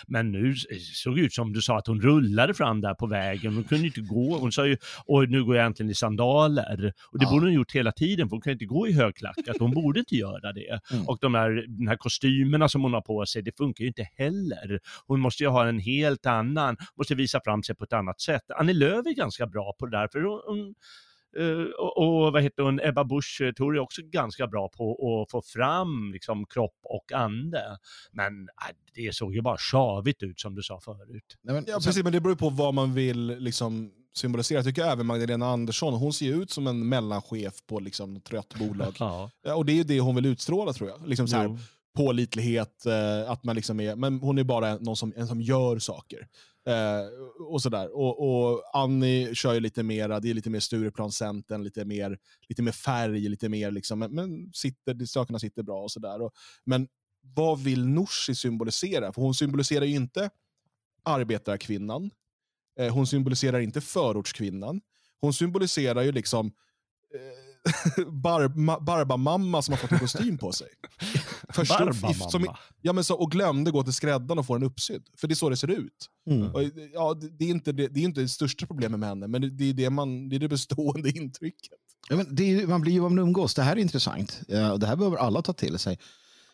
Men 0.07 0.33
nu 0.33 0.55
såg 0.95 1.17
det 1.17 1.23
ut 1.23 1.35
som 1.35 1.53
du 1.53 1.63
sa 1.63 1.79
att 1.79 1.87
hon 1.87 2.01
rullade 2.01 2.55
fram 2.55 2.81
där 2.81 2.95
på 2.95 3.07
vägen, 3.07 3.55
hon 3.55 3.65
kunde 3.65 3.87
inte 3.87 4.01
gå. 4.01 4.39
Hon 4.39 4.53
sa 4.53 4.67
ju, 4.67 4.77
och 5.07 5.29
nu 5.29 5.43
går 5.47 5.57
jag 5.57 5.67
äntligen 5.67 5.91
i 5.91 5.95
sandaler. 5.95 6.93
Och 7.11 7.19
det 7.19 7.25
ja. 7.25 7.31
borde 7.31 7.47
hon 7.47 7.53
gjort 7.53 7.73
hela 7.73 7.93
tiden, 7.93 8.29
för 8.29 8.37
hon 8.37 8.41
kan 8.41 8.53
inte 8.53 8.65
gå 8.65 8.89
i 8.89 8.93
högklackat. 8.93 9.57
Hon 9.61 9.75
borde 9.75 10.01
inte 10.01 10.17
göra 10.17 10.53
det. 10.53 10.81
Mm. 10.93 11.09
Och 11.09 11.19
de 11.21 11.35
här, 11.35 11.67
de 11.79 11.87
här 11.87 11.97
kostymerna 11.97 12.69
som 12.69 12.83
hon 12.83 12.95
har 12.95 13.01
på 13.01 13.27
sig, 13.27 13.43
det 13.43 13.57
funkar 13.57 13.83
ju 13.83 13.89
inte 13.89 14.09
heller. 14.17 14.81
Hon 15.07 15.21
måste 15.21 15.43
ju 15.43 15.49
ha 15.49 15.69
en 15.69 15.79
helt 15.79 16.27
annan, 16.27 16.77
måste 16.97 17.15
visa 17.15 17.41
fram 17.45 17.63
sig 17.63 17.77
på 17.77 17.85
ett 17.85 17.93
annat 17.93 18.21
sätt. 18.21 18.43
Annie 18.59 18.73
Lööf 18.73 19.07
är 19.07 19.15
ganska 19.15 19.47
bra 19.47 19.75
på 19.79 19.87
det 19.87 19.97
där, 19.97 20.09
för 20.13 20.21
hon, 20.21 20.75
Uh, 21.39 21.71
och, 21.79 21.99
och, 21.99 22.33
vad 22.33 22.43
heter 22.43 22.63
hon, 22.63 22.81
Ebba 22.81 23.05
Busch 23.05 23.41
uh, 23.41 23.53
tror 23.53 23.75
jag 23.75 23.85
också 23.85 24.03
ganska 24.05 24.47
bra 24.47 24.69
på 24.69 24.93
att 24.93 25.31
få 25.31 25.43
fram 25.43 26.13
liksom, 26.13 26.47
kropp 26.47 26.79
och 26.83 27.13
ande. 27.13 27.63
Men 28.13 28.33
uh, 28.33 28.77
det 28.95 29.15
såg 29.15 29.35
ju 29.35 29.43
bara 29.43 29.57
sjavigt 29.59 30.23
ut 30.23 30.41
som 30.41 30.55
du 30.55 30.63
sa 30.63 30.81
förut. 30.81 31.39
Nej, 31.43 31.55
men, 31.55 31.65
ja, 31.67 31.77
precis, 31.85 32.05
men 32.05 32.13
det 32.13 32.21
beror 32.21 32.35
på 32.35 32.51
vad 32.51 32.75
man 32.75 32.95
vill 32.95 33.27
liksom, 33.39 33.93
symbolisera. 34.17 34.59
Jag 34.59 34.65
tycker 34.65 34.85
även 34.85 35.07
Magdalena 35.07 35.47
Andersson, 35.47 35.95
hon 35.95 36.13
ser 36.13 36.43
ut 36.43 36.51
som 36.51 36.67
en 36.67 36.89
mellanchef 36.89 37.55
på 37.67 37.81
liksom, 37.81 38.17
ett 38.17 38.25
trött 38.25 38.55
bolag. 38.59 38.97
ja. 38.99 39.31
Och 39.55 39.67
det 39.67 39.73
är 39.73 39.77
ju 39.77 39.85
det 39.85 40.01
hon 40.01 40.15
vill 40.15 40.27
utstråla 40.27 40.73
tror 40.73 40.89
jag. 40.91 41.09
Liksom 41.09 41.29
så 41.29 41.37
här, 41.37 41.59
pålitlighet, 41.97 42.87
eh, 42.87 43.31
att 43.31 43.45
man 43.45 43.57
liksom 43.57 43.81
är, 43.81 43.97
men 43.97 44.21
hon 44.21 44.39
är 44.39 44.45
bara 44.45 44.77
någon 44.77 44.97
som, 44.97 45.13
en 45.17 45.27
som 45.27 45.41
gör 45.41 45.79
saker. 45.79 46.29
Eh, 46.69 47.07
och 47.49 47.63
sådär. 47.63 47.97
Och, 47.97 48.29
och 48.29 48.63
Annie 48.75 49.35
kör 49.35 49.55
ju 49.55 49.61
lite 49.61 49.83
mera, 49.83 50.21
det 50.21 50.31
är 50.31 50.35
lite 50.35 50.51
mer 50.51 50.61
Stureplanscentern, 50.61 51.65
lite 51.65 51.85
mer, 51.85 52.19
lite 52.49 52.63
mer 52.63 52.73
färg, 52.73 53.29
lite 53.29 53.49
mer 53.49 53.71
liksom, 53.71 53.99
men, 53.99 54.15
men 54.15 54.51
sitter, 54.53 55.05
sakerna 55.07 55.39
sitter 55.39 55.63
bra 55.63 55.83
och 55.83 55.91
sådär. 55.91 56.31
Men 56.65 56.89
vad 57.35 57.61
vill 57.61 57.87
Nooshi 57.87 58.35
symbolisera? 58.35 59.13
För 59.13 59.23
hon 59.23 59.35
symboliserar 59.35 59.85
ju 59.85 59.95
inte 59.95 60.31
arbetarkvinnan. 61.03 62.11
Eh, 62.79 62.95
hon 62.95 63.07
symboliserar 63.07 63.61
inte 63.61 63.81
förortskvinnan. 63.81 64.81
Hon 65.21 65.33
symboliserar 65.33 66.03
ju 66.03 66.13
liksom 66.13 66.47
eh, 66.47 68.07
bar, 68.07 68.49
Barbamamma 68.81 69.63
som 69.63 69.73
har 69.73 69.79
fått 69.79 69.93
en 69.93 69.99
kostym 69.99 70.39
på 70.39 70.53
sig. 70.53 70.69
Barbamamma? 71.57 72.59
Ja, 72.83 72.93
men 72.93 73.05
så, 73.05 73.15
och 73.15 73.31
glömde 73.31 73.71
gå 73.71 73.83
till 73.83 73.93
skräddaren 73.93 74.39
och 74.39 74.47
få 74.47 74.55
den 74.55 74.63
uppsydd. 74.63 75.09
För 75.17 75.29
det 75.29 75.33
är 75.33 75.37
så 75.37 75.51
det 75.51 75.57
ser 75.57 75.71
ut. 75.71 76.11
Mm. 76.31 76.55
Och, 76.55 76.63
ja, 76.93 77.15
det, 77.15 77.45
är 77.45 77.49
inte 77.49 77.73
det, 77.73 77.89
det, 77.89 78.01
är 78.01 78.05
inte 78.05 78.21
det 78.21 78.29
största 78.29 78.67
problemet 78.67 79.01
med 79.01 79.09
henne, 79.09 79.29
men 79.29 79.43
det, 79.43 79.51
det, 79.51 79.65
är, 79.65 79.73
det, 79.73 79.91
man, 79.91 80.29
det 80.29 80.37
är 80.37 80.41
det 80.41 80.49
bestående 80.49 81.11
intrycket. 81.19 81.79
Ja, 82.09 82.17
men 82.17 82.35
det 82.35 82.53
är, 82.53 82.67
man 82.67 82.81
blir 82.81 82.93
ju 82.93 83.01
vad 83.01 83.13
man 83.13 83.19
umgås. 83.19 83.55
Det 83.55 83.63
här 83.63 83.77
är 83.77 83.81
intressant. 83.81 84.41
Det 84.49 84.87
här 84.87 84.97
behöver 84.97 85.17
alla 85.17 85.43
ta 85.43 85.53
till 85.53 85.79
sig. 85.79 85.99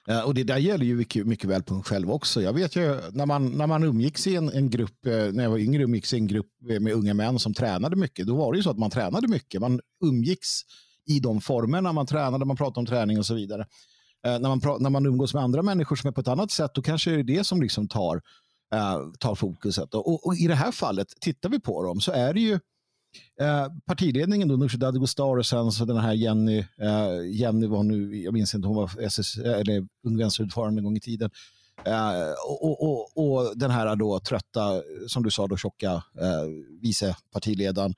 Eh, 0.09 0.21
och 0.21 0.35
det 0.35 0.45
där 0.45 0.59
gäller 0.59 0.85
ju 0.85 0.97
mycket, 0.97 1.27
mycket 1.27 1.51
väl 1.51 1.63
på 1.63 1.75
en 1.75 1.83
själv 1.83 2.11
också. 2.11 2.43
Jag 2.43 2.53
vet 2.53 2.77
ju 2.77 3.01
när 3.13 3.27
man, 3.27 3.47
när 3.47 3.67
man 3.67 3.83
umgicks 3.85 4.27
i 4.27 4.37
en, 4.37 4.49
en 4.49 4.71
grupp, 4.71 5.07
eh, 5.07 5.13
när 5.13 5.43
jag 5.43 5.51
var 5.51 5.59
yngre 5.59 5.83
umgicks 5.83 6.15
i 6.15 6.17
en 6.17 6.27
grupp 6.27 6.51
med 6.81 6.93
unga 6.93 7.15
män 7.15 7.39
som 7.39 7.55
tränade 7.55 7.97
mycket. 7.97 8.27
Då 8.27 8.37
var 8.37 8.53
det 8.53 8.57
ju 8.57 8.63
så 8.63 8.71
att 8.71 8.79
man 8.79 8.91
tränade 8.91 9.29
mycket. 9.29 9.61
Man 9.61 9.81
umgicks 10.05 10.49
i 11.07 11.21
de 11.21 11.41
formerna. 11.41 11.93
Man 11.93 12.07
tränade, 12.07 12.45
man 12.45 12.57
pratade 12.57 12.81
om 12.81 12.87
träning 12.87 13.19
och 13.19 13.27
så 13.27 13.35
vidare. 13.35 13.67
Eh, 14.27 14.39
när, 14.39 14.49
man, 14.49 14.83
när 14.83 14.91
man 14.91 15.07
umgås 15.07 15.35
med 15.35 15.43
andra 15.43 15.63
människor 15.63 15.97
som 15.97 16.09
är 16.09 16.13
på 16.13 16.21
ett 16.21 16.29
annat 16.29 16.51
sätt, 16.51 16.71
då 16.75 16.83
kanske 16.83 17.11
det 17.11 17.19
är 17.19 17.39
det 17.39 17.45
som 17.45 17.63
liksom 17.63 17.89
tar, 17.89 18.21
tar 19.19 19.35
fokuset. 19.35 19.95
Och, 19.95 20.27
och, 20.27 20.37
i 20.37 20.47
det 20.47 20.55
här 20.55 20.73
fallet, 20.73 21.09
tittar 21.21 21.49
vi 21.49 21.61
på 21.61 21.83
dem 21.83 22.01
så 22.01 22.13
är 22.13 22.35
det 22.35 22.41
ju 22.41 22.59
Eh, 23.41 23.67
partiledningen 23.87 24.49
då, 24.49 24.57
Nooshi 24.57 24.77
Dadgostar 24.77 25.39
och 25.39 25.47
sen 25.47 25.73
så 25.73 25.85
den 25.85 25.97
här 25.97 26.13
Jenny, 26.13 26.59
eh, 26.59 27.31
Jenny 27.31 27.67
var 27.67 27.83
nu, 27.83 28.17
jag 28.17 28.35
minns 28.35 28.55
inte, 28.55 28.69
hon 28.69 28.77
var 28.77 29.01
SS, 29.01 29.37
eh, 29.37 29.61
eller 29.61 29.87
Ung 30.07 30.19
Vänsterordförande 30.19 30.81
en 30.81 30.85
gång 30.85 30.97
i 30.97 31.01
tiden. 31.01 31.31
Eh, 31.85 32.33
och, 32.49 32.83
och, 32.83 33.11
och, 33.17 33.59
den 33.59 33.71
här 33.71 33.97
då 33.97 34.21
trötta, 34.21 34.83
som 35.07 35.23
du 35.23 35.31
sa, 35.31 35.47
då 35.47 35.57
tjocka 35.57 35.93
eh, 35.93 36.45
vice 36.81 37.17
partiledaren. 37.33 37.95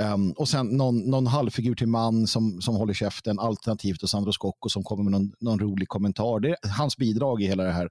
Um, 0.00 0.32
och 0.32 0.48
sen 0.48 0.66
någon, 0.66 0.98
någon 0.98 1.26
halvfigur 1.26 1.74
till 1.74 1.86
man 1.86 2.26
som, 2.26 2.60
som 2.62 2.76
håller 2.76 2.94
käften, 2.94 3.38
alternativt 3.38 4.02
och 4.02 4.10
Sandro 4.10 4.32
Scocco 4.32 4.68
som 4.68 4.82
kommer 4.84 5.02
med 5.02 5.12
någon, 5.12 5.32
någon 5.40 5.58
rolig 5.58 5.88
kommentar. 5.88 6.40
Det 6.40 6.48
är 6.48 6.68
hans 6.68 6.96
bidrag 6.96 7.42
i 7.42 7.46
hela 7.46 7.62
det 7.62 7.72
här. 7.72 7.88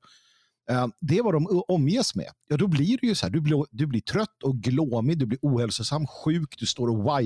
Eh, 0.70 0.88
det 1.00 1.18
är 1.18 1.24
vad 1.24 1.34
de 1.34 1.64
omges 1.68 2.16
med. 2.16 2.30
Ja, 2.48 2.58
då 2.58 2.68
blir 2.68 2.98
det 3.02 3.08
ju 3.08 3.16
så 3.16 3.26
här, 3.26 3.32
du 3.32 3.42
blir, 3.42 3.66
du 3.72 3.86
blir 3.86 4.02
trött 4.02 4.44
och 4.44 4.56
glåmig, 4.56 5.18
du 5.18 5.26
blir 5.26 5.40
ohälsosam, 5.42 6.08
sjuk, 6.08 6.56
du 6.60 6.66
står 6.66 6.88
och 6.88 7.22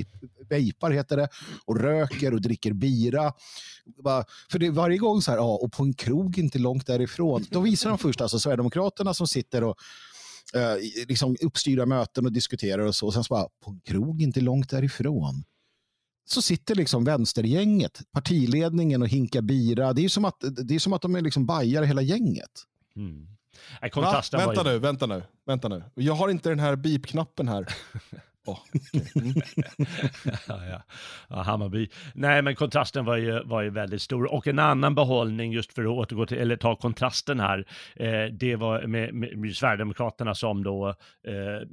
vejpar 0.50 0.92
heter 0.92 1.18
det, 1.18 1.28
och 1.66 1.80
röker 1.80 2.34
och 2.34 2.42
dricker 2.42 2.74
bira. 2.74 3.34
För 4.52 4.60
det 4.60 4.66
är 4.66 4.72
varje 4.72 4.98
gång 4.98 5.22
så 5.22 5.32
här, 5.32 5.38
ja, 5.38 5.60
och 5.62 5.72
på 5.72 5.84
en 5.84 5.94
krog 5.94 6.38
inte 6.38 6.60
långt 6.60 6.88
därifrån, 6.88 7.46
då 7.50 7.60
visar 7.60 7.90
de 7.90 7.98
först 7.98 8.22
alltså 8.22 8.40
Sverigedemokraterna 8.40 9.14
som 9.14 9.28
sitter 9.28 9.64
och 9.64 9.76
eh, 10.54 11.06
liksom 11.08 11.36
uppstyra 11.42 11.86
möten 11.86 12.26
och 12.26 12.32
diskuterar 12.32 12.86
och 12.86 12.96
så, 12.96 13.08
och 13.08 13.14
sen 13.14 13.24
så 13.24 13.34
bara, 13.34 13.48
på 13.64 13.72
en 13.72 13.80
krog 13.80 14.22
inte 14.22 14.42
långt 14.42 14.70
därifrån 14.70 15.44
så 16.26 16.42
sitter 16.42 16.76
liksom 16.76 17.04
vänstergänget, 17.04 18.02
partiledningen 18.12 19.02
och 19.02 19.08
hinkar 19.08 19.42
bira. 19.42 19.94
Det 19.94 20.06
är 20.06 20.10
som 20.10 20.26
att, 20.26 20.36
det 20.42 20.76
är 20.76 20.80
som 20.80 20.94
att 20.94 21.02
de 21.02 21.16
är 21.16 21.22
liksom 21.22 21.46
bajar 21.46 21.84
hela 21.84 22.02
gänget. 22.02 22.66
Mm. 22.96 23.28
vänta 24.46 24.64
ju... 24.64 24.74
nu, 24.74 24.80
vänta 24.80 25.06
nu, 25.06 25.24
vänta 25.46 25.68
nu. 25.68 25.84
Jag 25.96 26.14
har 26.14 26.30
inte 26.30 26.50
den 26.50 26.60
här 26.60 26.76
beep-knappen 26.76 27.48
här. 27.48 27.66
Oh, 28.46 28.60
okay. 28.60 29.02
mm. 29.16 29.34
ja, 30.48 30.66
ja. 30.66 30.82
ja, 31.30 31.42
Hammarby. 31.42 31.90
Nej, 32.14 32.42
men 32.42 32.56
kontrasten 32.56 33.06
var 33.06 33.18
ju, 33.18 33.44
var 33.44 33.62
ju 33.62 33.70
väldigt 33.70 34.02
stor. 34.02 34.34
Och 34.34 34.48
en 34.48 34.60
annan 34.60 34.96
behållning, 34.96 35.52
just 35.52 35.74
för 35.74 35.84
att 35.84 35.90
återgå 35.90 36.26
till, 36.26 36.38
eller 36.38 36.56
ta 36.56 36.76
kontrasten 36.76 37.40
här, 37.40 37.66
eh, 37.96 38.26
det 38.26 38.56
var 38.56 38.88
med, 38.88 39.14
med, 39.14 39.38
med 39.38 39.56
Sverigedemokraterna 39.56 40.36
som 40.36 40.64
då 40.64 40.90
eh, 41.28 41.68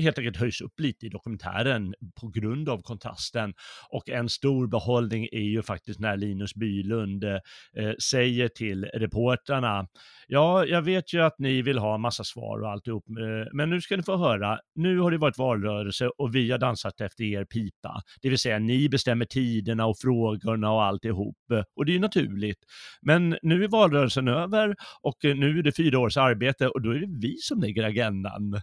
helt 0.00 0.18
enkelt 0.18 0.36
höjs 0.36 0.60
upp 0.60 0.80
lite 0.80 1.06
i 1.06 1.08
dokumentären 1.08 1.94
på 2.20 2.28
grund 2.28 2.68
av 2.68 2.82
kontrasten. 2.82 3.54
Och 3.90 4.08
en 4.08 4.28
stor 4.28 4.66
behållning 4.66 5.28
är 5.32 5.40
ju 5.40 5.62
faktiskt 5.62 6.00
när 6.00 6.16
Linus 6.16 6.54
Bylund 6.54 7.24
eh, 7.24 7.38
eh, 7.76 7.92
säger 8.10 8.48
till 8.48 8.84
reportrarna, 8.84 9.86
ja, 10.26 10.64
jag 10.64 10.82
vet 10.82 11.12
ju 11.14 11.22
att 11.22 11.38
ni 11.38 11.62
vill 11.62 11.78
ha 11.78 11.98
massa 11.98 12.24
svar 12.24 12.60
och 12.60 12.70
alltihop, 12.70 13.04
eh, 13.08 13.48
men 13.52 13.70
nu 13.70 13.80
ska 13.80 13.96
ni 13.96 14.02
få 14.02 14.16
höra, 14.16 14.58
nu 14.74 14.98
har 14.98 15.10
det 15.10 15.18
varit 15.18 15.38
valrörelse 15.38 16.08
och 16.08 16.34
vi 16.34 16.50
har 16.50 16.58
dansat 16.58 17.00
efter 17.00 17.24
er 17.24 17.44
pipa. 17.44 18.02
Det 18.22 18.28
vill 18.28 18.38
säga, 18.38 18.58
ni 18.58 18.88
bestämmer 18.88 19.24
tiderna 19.24 19.86
och 19.86 19.98
frågorna 19.98 20.72
och 20.72 20.82
alltihop. 20.82 21.36
Och 21.76 21.86
det 21.86 21.92
är 21.92 21.94
ju 21.94 22.00
naturligt. 22.00 22.58
Men 23.02 23.36
nu 23.42 23.64
är 23.64 23.68
valrörelsen 23.68 24.28
över 24.28 24.76
och 25.02 25.24
eh, 25.24 25.36
nu 25.36 25.58
är 25.58 25.62
det 25.62 25.76
fyra 25.76 25.98
års 25.98 26.16
arbete 26.16 26.68
och 26.68 26.82
då 26.82 26.90
är 26.90 26.98
det 26.98 27.18
vi 27.20 27.36
som 27.36 27.60
lägger 27.60 27.84
agendan 27.84 28.60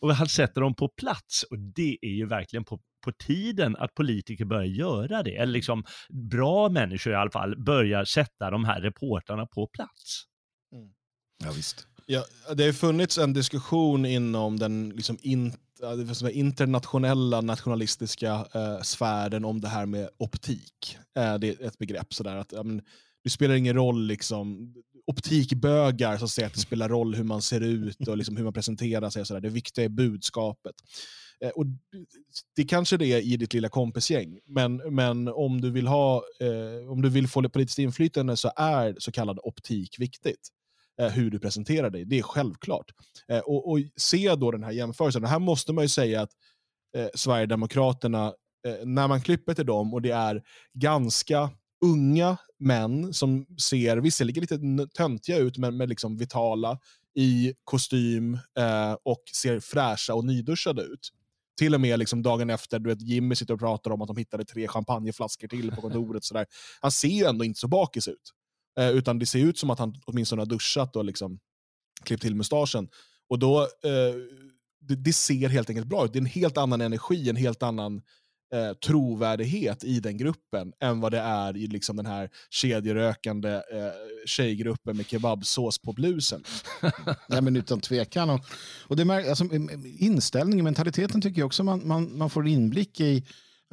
och 0.00 0.14
han 0.14 0.28
sätter 0.28 0.60
dem 0.60 0.74
på 0.74 0.88
plats 0.88 1.42
och 1.42 1.58
det 1.58 1.98
är 2.02 2.10
ju 2.10 2.26
verkligen 2.26 2.64
på, 2.64 2.80
på 3.04 3.12
tiden 3.12 3.76
att 3.76 3.94
politiker 3.94 4.44
börjar 4.44 4.64
göra 4.64 5.22
det, 5.22 5.36
eller 5.36 5.52
liksom 5.52 5.84
bra 6.30 6.68
människor 6.68 7.12
i 7.12 7.16
alla 7.16 7.30
fall 7.30 7.64
börjar 7.64 8.04
sätta 8.04 8.50
de 8.50 8.64
här 8.64 8.80
reportrarna 8.80 9.46
på 9.46 9.66
plats. 9.66 10.24
Mm. 10.74 10.88
Ja, 11.44 11.52
visst. 11.52 11.86
Ja, 12.06 12.24
det 12.54 12.64
har 12.64 12.72
funnits 12.72 13.18
en 13.18 13.32
diskussion 13.32 14.06
inom 14.06 14.58
den 14.58 14.88
liksom 14.88 15.18
in, 15.22 15.52
internationella 16.32 17.40
nationalistiska 17.40 18.46
eh, 18.54 18.80
sfären 18.82 19.44
om 19.44 19.60
det 19.60 19.68
här 19.68 19.86
med 19.86 20.08
optik. 20.18 20.98
Eh, 21.16 21.38
det 21.38 21.48
är 21.48 21.66
ett 21.66 21.78
begrepp 21.78 22.14
sådär 22.14 22.36
att 22.36 22.52
ja, 22.52 22.62
men, 22.62 22.82
det 23.24 23.30
spelar 23.30 23.54
ingen 23.54 23.74
roll 23.74 24.06
liksom, 24.06 24.74
optikbögar 25.10 26.16
som 26.16 26.28
säger 26.28 26.46
att 26.46 26.54
det 26.54 26.60
spelar 26.60 26.88
roll 26.88 27.14
hur 27.14 27.24
man 27.24 27.42
ser 27.42 27.60
ut 27.60 28.08
och 28.08 28.16
liksom 28.16 28.36
hur 28.36 28.44
man 28.44 28.52
presenterar 28.52 29.10
sig. 29.10 29.20
Och 29.20 29.26
så 29.26 29.34
där. 29.34 29.40
Det 29.40 29.48
viktiga 29.48 29.84
är 29.84 29.88
budskapet. 29.88 30.74
Eh, 31.44 31.50
och 31.50 31.66
det 32.56 32.64
kanske 32.64 32.96
det 32.96 33.06
är 33.06 33.20
i 33.20 33.36
ditt 33.36 33.54
lilla 33.54 33.68
kompisgäng, 33.68 34.38
men, 34.46 34.76
men 34.76 35.28
om, 35.28 35.60
du 35.60 35.70
vill 35.70 35.86
ha, 35.86 36.24
eh, 36.40 36.90
om 36.90 37.02
du 37.02 37.08
vill 37.08 37.28
få 37.28 37.48
politiskt 37.48 37.78
inflytande 37.78 38.36
så 38.36 38.52
är 38.56 38.96
så 38.98 39.12
kallad 39.12 39.38
optik 39.42 39.98
viktigt. 39.98 40.48
Eh, 41.00 41.08
hur 41.08 41.30
du 41.30 41.38
presenterar 41.38 41.90
dig, 41.90 42.04
det 42.04 42.18
är 42.18 42.22
självklart. 42.22 42.86
Eh, 43.28 43.38
och, 43.38 43.70
och, 43.70 43.78
se 43.96 44.34
då 44.34 44.50
den 44.50 44.62
här 44.62 44.72
jämförelsen. 44.72 45.24
här 45.24 45.38
måste 45.38 45.72
man 45.72 45.84
ju 45.84 45.88
säga 45.88 46.22
att 46.22 46.30
eh, 46.96 47.08
Sverigedemokraterna, 47.14 48.26
eh, 48.66 48.86
när 48.86 49.08
man 49.08 49.20
klipper 49.20 49.54
till 49.54 49.66
dem 49.66 49.94
och 49.94 50.02
det 50.02 50.10
är 50.10 50.42
ganska 50.72 51.50
unga 51.80 52.36
män 52.58 53.14
som 53.14 53.46
ser 53.58 53.96
visserligen 53.96 54.40
lite 54.40 54.58
töntiga 54.94 55.38
ut, 55.38 55.58
men, 55.58 55.76
men 55.76 55.88
liksom 55.88 56.16
vitala 56.16 56.78
i 57.14 57.54
kostym 57.64 58.34
eh, 58.58 58.92
och 59.02 59.22
ser 59.34 59.60
fräscha 59.60 60.14
och 60.14 60.24
nyduschade 60.24 60.82
ut. 60.82 61.10
Till 61.58 61.74
och 61.74 61.80
med 61.80 61.98
liksom 61.98 62.22
dagen 62.22 62.50
efter, 62.50 62.78
du 62.78 62.90
vet, 62.90 63.02
Jimmy 63.02 63.34
sitter 63.34 63.54
och 63.54 63.60
pratar 63.60 63.90
om 63.90 64.02
att 64.02 64.08
de 64.08 64.16
hittade 64.16 64.44
tre 64.44 64.68
champagneflaskor 64.68 65.48
till 65.48 65.70
på 65.70 65.80
kontoret. 65.80 66.24
sådär. 66.24 66.46
Han 66.80 66.92
ser 66.92 67.08
ju 67.08 67.24
ändå 67.24 67.44
inte 67.44 67.60
så 67.60 67.68
bakis 67.68 68.08
ut. 68.08 68.32
Eh, 68.78 68.90
utan 68.90 69.18
det 69.18 69.26
ser 69.26 69.38
ut 69.38 69.58
som 69.58 69.70
att 69.70 69.78
han 69.78 69.94
åtminstone 70.06 70.42
har 70.42 70.46
duschat 70.46 70.96
och 70.96 71.04
liksom 71.04 71.38
klippt 72.04 72.22
till 72.22 72.34
mustaschen. 72.34 72.88
Och 73.28 73.38
då, 73.38 73.60
eh, 73.60 74.14
det, 74.80 74.96
det, 74.96 75.12
ser 75.12 75.48
helt 75.48 75.70
enkelt 75.70 75.86
bra 75.86 76.04
ut. 76.04 76.12
Det 76.12 76.18
är 76.18 76.20
en 76.20 76.26
helt 76.26 76.58
annan 76.58 76.80
energi, 76.80 77.30
en 77.30 77.36
helt 77.36 77.62
annan 77.62 78.02
eh, 78.52 78.72
trovärdighet 78.72 79.84
i 79.84 80.00
den 80.00 80.16
gruppen 80.16 80.72
än 80.80 81.00
vad 81.00 81.12
det 81.12 81.18
är 81.18 81.56
i 81.56 81.66
liksom 81.66 81.96
den 81.96 82.06
här 82.06 82.30
kedjerökande 82.50 83.50
eh, 83.50 83.92
tjejgruppen 84.26 84.96
med 84.96 85.06
kebabsås 85.06 85.78
på 85.78 85.92
blusen. 85.92 86.44
Nej, 87.28 87.42
men 87.42 87.56
utan 87.56 87.80
tvekan. 87.80 88.30
Och, 88.30 88.40
och 88.86 88.96
det, 88.96 89.30
alltså, 89.30 89.44
inställningen, 89.98 90.64
mentaliteten 90.64 91.20
tycker 91.20 91.40
jag 91.40 91.46
också 91.46 91.64
man, 91.64 91.88
man, 91.88 92.18
man 92.18 92.30
får 92.30 92.46
inblick 92.46 93.00
i. 93.00 93.24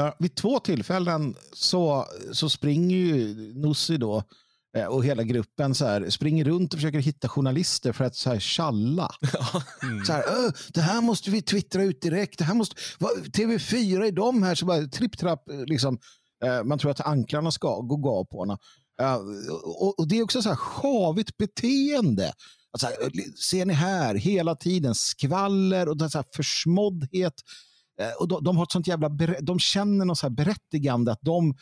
Uh, 0.01 0.13
vid 0.19 0.35
två 0.35 0.59
tillfällen 0.59 1.35
så, 1.53 2.05
så 2.31 2.49
springer 2.49 2.97
ju 2.97 3.35
Nussi 3.53 3.97
då 3.97 4.23
och 4.85 5.05
hela 5.05 5.23
gruppen 5.23 5.75
så 5.75 5.85
här, 5.85 6.09
springer 6.09 6.45
runt 6.45 6.73
och 6.73 6.79
försöker 6.79 6.99
hitta 6.99 7.29
journalister 7.29 7.91
för 7.91 8.05
att 8.05 8.15
så 8.15 8.29
här, 8.29 8.39
tjalla. 8.39 9.09
Mm. 9.83 10.05
Så 10.05 10.13
här, 10.13 10.23
det 10.73 10.81
här 10.81 11.01
måste 11.01 11.31
vi 11.31 11.41
twittra 11.41 11.83
ut 11.83 12.01
direkt. 12.01 12.39
Det 12.39 12.45
här 12.45 12.53
måste, 12.53 12.75
TV4 13.33 14.05
är 14.05 14.11
de 14.11 14.43
här 14.43 14.55
som 14.55 14.67
bara 14.67 14.81
tripp-trapp. 14.81 15.49
Eh, 15.49 15.65
liksom, 15.65 15.99
eh, 16.45 16.63
man 16.63 16.79
tror 16.79 16.91
att 16.91 17.07
anklarna 17.07 17.51
ska 17.51 17.79
gå 17.79 17.95
gav 17.97 18.25
på 18.25 18.43
henne. 18.43 18.57
Och, 19.63 19.99
och, 19.99 20.07
det 20.07 20.17
är 20.17 20.23
också 20.23 20.41
så 20.41 20.49
här 20.49 20.55
sjavigt 20.55 21.37
beteende. 21.37 22.33
Alltså, 22.71 22.87
ser 23.49 23.65
ni 23.65 23.73
här, 23.73 24.15
hela 24.15 24.55
tiden 24.55 24.95
skvaller 24.95 25.89
och 25.89 26.11
så 26.11 26.17
här 26.17 26.25
försmåddhet. 26.35 27.33
Och 28.19 28.27
de, 28.27 28.43
de, 28.43 28.57
har 28.57 28.63
ett 28.63 28.71
sånt 28.71 28.87
jävla, 28.87 29.09
de 29.41 29.59
känner 29.59 30.05
något 30.05 30.17
så 30.17 30.25
här 30.25 30.35
berättigande 30.35 31.11
att 31.11 31.21
de 31.21 31.55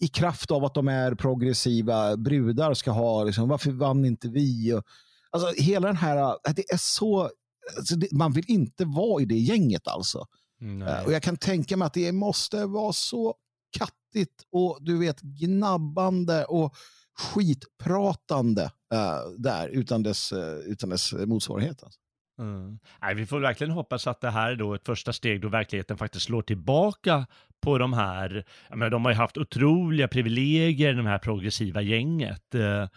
i 0.00 0.08
kraft 0.08 0.50
av 0.50 0.64
att 0.64 0.74
de 0.74 0.88
är 0.88 1.14
progressiva 1.14 2.16
brudar 2.16 2.74
ska 2.74 2.90
ha, 2.90 3.24
liksom, 3.24 3.48
varför 3.48 3.70
vann 3.70 4.04
inte 4.04 4.28
vi? 4.28 4.72
Och, 4.72 4.84
alltså, 5.30 5.62
hela 5.62 5.86
den 5.86 5.96
här, 5.96 6.16
äh, 6.16 6.54
det 6.56 6.72
är 6.72 6.76
så, 6.76 7.30
alltså, 7.76 7.96
det, 7.96 8.12
man 8.12 8.32
vill 8.32 8.44
inte 8.48 8.84
vara 8.84 9.22
i 9.22 9.24
det 9.24 9.38
gänget 9.38 9.88
alltså. 9.88 10.26
Uh, 10.62 11.06
och 11.06 11.12
jag 11.12 11.22
kan 11.22 11.36
tänka 11.36 11.76
mig 11.76 11.86
att 11.86 11.94
det 11.94 12.12
måste 12.12 12.66
vara 12.66 12.92
så 12.92 13.34
kattigt 13.78 14.42
och 14.52 14.78
du 14.80 14.98
vet 14.98 15.20
gnabbande 15.20 16.44
och 16.44 16.74
skitpratande 17.18 18.62
uh, 18.62 19.30
där 19.38 19.68
utan 19.68 20.02
dess, 20.02 20.32
uh, 20.32 20.58
utan 20.58 20.90
dess 20.90 21.12
motsvarighet. 21.12 21.82
Alltså. 21.82 22.00
Mm. 22.38 22.78
Nej, 23.02 23.14
vi 23.14 23.26
får 23.26 23.40
verkligen 23.40 23.72
hoppas 23.72 24.06
att 24.06 24.20
det 24.20 24.30
här 24.30 24.50
är 24.50 24.56
då 24.56 24.74
ett 24.74 24.86
första 24.86 25.12
steg 25.12 25.40
då 25.40 25.48
verkligheten 25.48 25.98
faktiskt 25.98 26.26
slår 26.26 26.42
tillbaka 26.42 27.26
på 27.64 27.78
de 27.78 27.92
här, 27.92 28.44
menar, 28.70 28.90
de 28.90 29.04
har 29.04 29.12
ju 29.12 29.16
haft 29.16 29.38
otroliga 29.38 30.08
privilegier, 30.08 30.94
de 30.94 31.06
här 31.06 31.18
progressiva 31.18 31.82
gänget, 31.82 32.54
eh, 32.54 32.88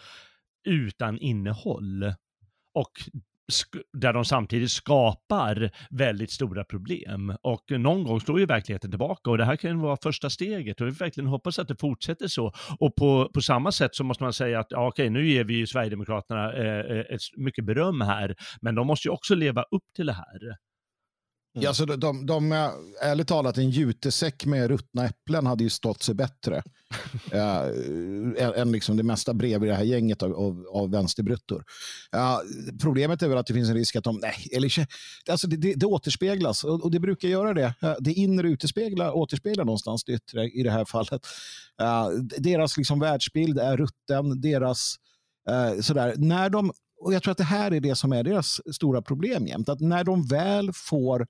utan 0.67 1.17
innehåll. 1.17 2.13
Och 2.73 2.91
där 3.93 4.13
de 4.13 4.25
samtidigt 4.25 4.71
skapar 4.71 5.71
väldigt 5.89 6.31
stora 6.31 6.63
problem. 6.63 7.37
Och 7.41 7.71
någon 7.71 8.03
gång 8.03 8.21
slår 8.21 8.39
ju 8.39 8.45
verkligheten 8.45 8.91
tillbaka 8.91 9.29
och 9.29 9.37
det 9.37 9.45
här 9.45 9.55
kan 9.55 9.71
ju 9.71 9.77
vara 9.77 9.97
första 10.03 10.29
steget 10.29 10.81
och 10.81 10.87
vi 10.87 10.91
verkligen 10.91 11.27
hoppas 11.27 11.59
att 11.59 11.67
det 11.67 11.79
fortsätter 11.79 12.27
så. 12.27 12.53
Och 12.79 12.95
på, 12.95 13.29
på 13.33 13.41
samma 13.41 13.71
sätt 13.71 13.95
så 13.95 14.03
måste 14.03 14.23
man 14.23 14.33
säga 14.33 14.59
att 14.59 14.67
ja, 14.69 14.87
okej, 14.87 15.09
nu 15.09 15.27
ger 15.27 15.43
vi 15.43 15.53
ju 15.53 15.67
Sverigedemokraterna 15.67 16.53
eh, 16.53 16.97
eh 16.97 16.99
ett 16.99 17.21
mycket 17.37 17.65
beröm 17.65 18.01
här, 18.01 18.35
men 18.61 18.75
de 18.75 18.87
måste 18.87 19.07
ju 19.07 19.11
också 19.11 19.35
leva 19.35 19.61
upp 19.61 19.83
till 19.95 20.05
det 20.05 20.13
här. 20.13 20.57
Mm. 21.57 21.63
Ja, 21.63 21.73
så 21.73 21.85
de, 21.85 21.99
de, 21.99 22.25
de, 22.25 22.51
ärligt 23.01 23.27
talat, 23.27 23.57
en 23.57 23.69
jutesäck 23.69 24.45
med 24.45 24.67
ruttna 24.67 25.05
äpplen 25.05 25.45
hade 25.45 25.63
ju 25.63 25.69
stått 25.69 26.03
sig 26.03 26.15
bättre 26.15 26.55
uh, 27.33 28.59
än 28.59 28.71
liksom 28.71 28.97
det 28.97 29.03
mesta 29.03 29.33
brev 29.33 29.63
i 29.63 29.67
det 29.67 29.73
här 29.73 29.83
gänget 29.83 30.23
av, 30.23 30.33
av, 30.33 30.65
av 30.71 30.91
vänsterbruttor. 30.91 31.63
Uh, 32.15 32.37
problemet 32.81 33.21
är 33.21 33.27
väl 33.27 33.37
att 33.37 33.47
det 33.47 33.53
finns 33.53 33.69
en 33.69 33.75
risk 33.75 33.95
att 33.95 34.03
de... 34.03 34.19
Nej, 34.21 34.47
eller, 34.51 34.87
alltså 35.29 35.47
det, 35.47 35.57
det, 35.57 35.73
det 35.73 35.85
återspeglas 35.85 36.63
och, 36.63 36.83
och, 36.83 36.91
det 36.91 36.99
brukar 36.99 37.27
göra 37.27 37.53
det. 37.53 37.73
Det 37.99 38.13
inre 38.13 38.49
utespeglar, 38.49 39.11
återspeglar 39.11 39.65
någonstans 39.65 40.03
det 40.03 40.13
yttre 40.13 40.49
i 40.49 40.63
det 40.63 40.71
här 40.71 40.85
fallet. 40.85 41.27
Uh, 41.81 42.09
deras 42.37 42.77
liksom 42.77 42.99
världsbild 42.99 43.59
är 43.59 43.77
rutten, 43.77 44.41
deras... 44.41 44.95
sådär. 45.81 46.13
När 46.17 46.49
de 46.49 46.71
och 47.01 47.13
jag 47.13 47.23
tror 47.23 47.31
att 47.31 47.37
det 47.37 47.43
här 47.43 47.71
är 47.71 47.79
det 47.79 47.95
som 47.95 48.13
är 48.13 48.23
deras 48.23 48.61
stora 48.75 49.01
problem 49.01 49.47
jämt. 49.47 49.69
Att 49.69 49.79
när 49.79 50.03
de 50.03 50.27
väl 50.27 50.73
får 50.73 51.27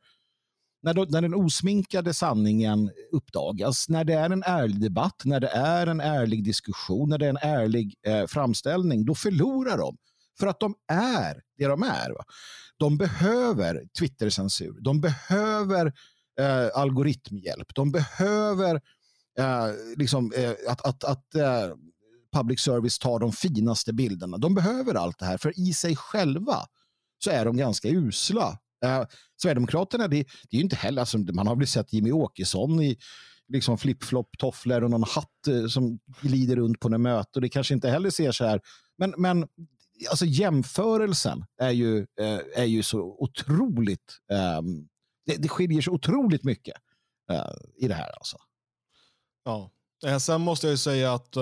när, 0.84 0.94
då, 0.94 1.06
när 1.10 1.22
den 1.22 1.34
osminkade 1.34 2.14
sanningen 2.14 2.92
uppdagas, 3.12 3.90
när 3.90 4.04
det 4.04 4.14
är 4.14 4.30
en 4.30 4.44
ärlig 4.44 4.82
debatt, 4.82 5.22
när 5.26 5.40
det 5.40 5.48
är 5.48 5.88
en 5.88 6.02
ärlig 6.02 6.44
diskussion, 6.44 7.10
när 7.10 7.18
det 7.18 7.26
är 7.26 7.30
en 7.30 7.38
ärlig 7.42 7.96
eh, 8.08 8.26
framställning, 8.28 9.06
då 9.06 9.16
förlorar 9.16 9.78
de. 9.78 9.98
För 10.40 10.48
att 10.48 10.60
de 10.60 10.76
är 10.92 11.42
det 11.58 11.66
de 11.68 11.84
är. 11.84 12.10
Va? 12.10 12.24
De 12.78 12.98
behöver 12.98 13.84
Twitter-censur, 14.00 14.82
de 14.82 15.02
behöver 15.02 15.94
eh, 16.40 16.68
algoritmhjälp, 16.74 17.76
de 17.76 17.92
behöver 17.92 18.76
eh, 19.40 19.68
liksom, 19.96 20.34
eh, 20.36 20.52
att, 20.68 20.86
att, 20.86 21.04
att 21.04 21.36
eh, 21.36 21.76
public 22.34 22.60
service 22.60 23.00
tar 23.00 23.20
de 23.20 23.32
finaste 23.32 23.94
bilderna. 23.94 24.38
De 24.38 24.56
behöver 24.56 24.96
allt 24.96 25.20
det 25.20 25.26
här, 25.26 25.38
för 25.38 25.60
i 25.60 25.74
sig 25.74 25.96
själva 25.96 26.58
så 27.24 27.30
är 27.30 27.46
de 27.46 27.58
ganska 27.58 27.90
usla 27.90 28.58
Sverigedemokraterna, 29.42 30.08
det, 30.08 30.18
det 30.18 30.56
är 30.56 30.58
ju 30.58 30.64
inte 30.64 30.76
heller, 30.76 31.02
alltså, 31.02 31.18
man 31.18 31.48
har 31.48 31.56
väl 31.56 31.68
sett 31.68 31.94
Jimmy 31.94 32.12
Åkesson 32.12 32.82
i 32.82 32.98
liksom 33.48 33.78
flip-flop, 33.78 34.38
tofflor 34.38 34.84
och 34.84 34.90
någon 34.90 35.04
hatt 35.04 35.48
eh, 35.48 35.68
som 35.68 36.00
glider 36.22 36.56
runt 36.56 36.80
på 36.80 36.90
något 36.90 37.02
möte 37.02 37.30
och 37.36 37.42
det 37.42 37.50
kanske 37.50 37.74
inte 37.74 37.90
heller 37.90 38.10
ser 38.10 38.32
så 38.32 38.46
här. 38.46 38.62
Men, 38.98 39.14
men 39.18 39.48
alltså 40.10 40.26
jämförelsen 40.26 41.46
är 41.62 41.72
ju, 41.72 42.00
eh, 42.00 42.40
är 42.56 42.66
ju 42.66 42.84
så 42.84 43.00
otroligt 43.20 44.18
ehm, 44.32 44.88
det, 45.26 45.36
det 45.36 45.50
skiljer 45.50 45.82
sig 45.82 45.94
otroligt 45.94 46.44
mycket 46.44 46.76
eh, 47.32 47.54
i 47.78 47.88
det 47.88 47.94
här. 47.94 48.12
Alltså. 48.18 48.38
Ja. 49.46 49.72
Eh, 50.06 50.18
sen 50.18 50.42
måste 50.42 50.68
jag 50.68 50.72
ju 50.72 50.78
säga 50.78 51.14
att 51.14 51.38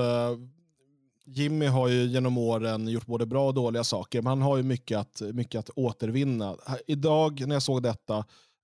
Jimmy 1.27 1.65
har 1.65 1.87
ju 1.87 2.05
genom 2.05 2.37
åren 2.37 2.87
gjort 2.87 3.05
både 3.05 3.25
bra 3.25 3.47
och 3.47 3.53
dåliga 3.53 3.83
saker, 3.83 4.21
men 4.21 4.27
han 4.27 4.41
har 4.41 4.57
ju 4.57 4.63
mycket 4.63 4.97
att, 4.97 5.21
mycket 5.33 5.59
att 5.59 5.69
återvinna. 5.75 6.55
Idag 6.87 7.47
när 7.47 7.55
jag 7.55 7.63
såg 7.63 7.83
detta 7.83 8.17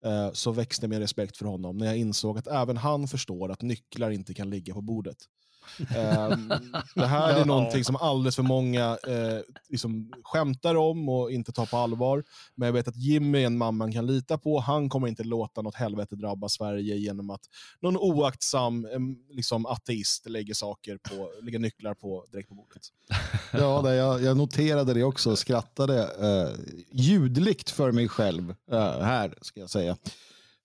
eh, 0.05 0.31
så 0.33 0.51
växte 0.51 0.87
min 0.87 0.99
respekt 0.99 1.37
för 1.37 1.45
honom 1.45 1.77
när 1.77 1.85
jag 1.85 1.97
insåg 1.97 2.37
att 2.37 2.47
även 2.47 2.77
han 2.77 3.07
förstår 3.07 3.51
att 3.51 3.61
nycklar 3.61 4.11
inte 4.11 4.33
kan 4.33 4.49
ligga 4.49 4.73
på 4.73 4.81
bordet. 4.81 5.17
Um, 5.79 6.53
det 6.95 7.05
här 7.05 7.39
är 7.39 7.45
någonting 7.45 7.83
som 7.83 7.95
alldeles 7.95 8.35
för 8.35 8.43
många 8.43 8.97
eh, 9.07 9.39
liksom 9.69 10.13
skämtar 10.23 10.75
om 10.75 11.09
och 11.09 11.31
inte 11.31 11.51
tar 11.51 11.65
på 11.65 11.77
allvar. 11.77 12.23
Men 12.55 12.65
jag 12.65 12.73
vet 12.73 12.87
att 12.87 12.95
Jimmy 12.95 13.41
är 13.41 13.45
en 13.45 13.57
man 13.57 13.77
man 13.77 13.91
kan 13.91 14.05
lita 14.05 14.37
på. 14.37 14.59
Han 14.59 14.89
kommer 14.89 15.07
inte 15.07 15.23
låta 15.23 15.61
något 15.61 15.75
helvete 15.75 16.15
drabba 16.15 16.49
Sverige 16.49 16.95
genom 16.95 17.29
att 17.29 17.41
någon 17.81 17.97
oaktsam 17.97 18.87
liksom, 19.29 19.65
ateist 19.65 20.29
lägger, 20.29 20.53
saker 20.53 20.97
på, 20.97 21.31
lägger 21.41 21.59
nycklar 21.59 21.93
på, 21.93 22.25
direkt 22.31 22.49
på 22.49 22.55
bordet. 22.55 22.81
Ja, 23.53 23.81
det, 23.81 23.95
jag, 23.95 24.23
jag 24.23 24.37
noterade 24.37 24.93
det 24.93 25.03
också 25.03 25.31
och 25.31 25.39
skrattade 25.39 26.03
eh, 26.03 26.75
ljudligt 26.91 27.69
för 27.69 27.91
mig 27.91 28.07
själv 28.07 28.55
eh, 28.71 28.99
här, 28.99 29.37
ska 29.41 29.59
jag 29.59 29.69
säga. 29.69 29.97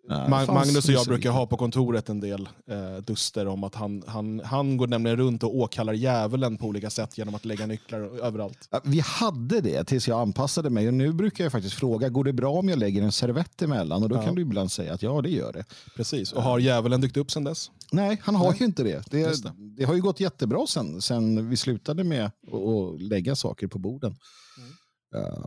Ja, 0.08 0.28
Magnus 0.28 0.88
och 0.88 0.94
jag 0.94 1.06
brukar 1.06 1.30
ha 1.30 1.46
på 1.46 1.56
kontoret 1.56 2.08
en 2.08 2.20
del 2.20 2.48
eh, 2.70 2.96
duster 2.96 3.46
om 3.46 3.64
att 3.64 3.74
han, 3.74 4.02
han, 4.06 4.40
han 4.44 4.76
går 4.76 4.86
nämligen 4.86 5.16
runt 5.16 5.42
och 5.42 5.56
åkallar 5.56 5.92
djävulen 5.92 6.56
på 6.56 6.66
olika 6.66 6.90
sätt 6.90 7.18
genom 7.18 7.34
att 7.34 7.44
lägga 7.44 7.66
nycklar 7.66 8.00
överallt. 8.00 8.68
Vi 8.84 9.00
hade 9.00 9.60
det 9.60 9.84
tills 9.84 10.08
jag 10.08 10.20
anpassade 10.20 10.70
mig 10.70 10.88
och 10.88 10.94
nu 10.94 11.12
brukar 11.12 11.44
jag 11.44 11.52
faktiskt 11.52 11.74
fråga, 11.74 12.08
går 12.08 12.24
det 12.24 12.32
bra 12.32 12.52
om 12.52 12.68
jag 12.68 12.78
lägger 12.78 13.02
en 13.02 13.12
servett 13.12 13.62
emellan? 13.62 14.02
Och 14.02 14.08
då 14.08 14.16
ja. 14.16 14.22
kan 14.22 14.34
du 14.34 14.42
ibland 14.42 14.72
säga 14.72 14.94
att 14.94 15.02
ja, 15.02 15.22
det 15.22 15.30
gör 15.30 15.52
det. 15.52 15.64
Precis, 15.96 16.32
och 16.32 16.42
har 16.42 16.58
djävulen 16.58 17.00
dykt 17.00 17.16
upp 17.16 17.30
sedan 17.30 17.44
dess? 17.44 17.70
Nej, 17.92 18.20
han 18.22 18.34
har 18.34 18.50
Nej. 18.50 18.56
ju 18.58 18.64
inte 18.64 18.82
det. 18.82 19.10
Det, 19.10 19.42
det. 19.42 19.52
det, 19.76 19.84
har 19.84 19.94
ju 19.94 20.00
gått 20.00 20.20
jättebra 20.20 20.66
sen, 20.66 21.02
sen 21.02 21.50
vi 21.50 21.56
slutade 21.56 22.04
med 22.04 22.26
att 22.26 23.00
lägga 23.00 23.36
saker 23.36 23.66
på 23.66 23.78
borden. 23.78 24.16
Mm. 24.58 25.24
Uh, 25.24 25.46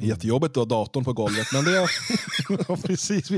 Jättejobbigt 0.00 0.56
att 0.56 0.70
ha 0.70 0.78
datorn 0.78 1.04
på 1.04 1.12
golvet, 1.12 1.46
men 1.52 1.64
det... 1.64 1.72
ja, 2.68 2.76
precis. 2.76 3.28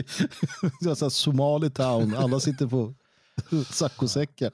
Somali 1.10 1.70
town, 1.70 2.16
alla 2.16 2.40
sitter 2.40 2.66
på 2.66 2.94
saccosäckar. 3.70 4.50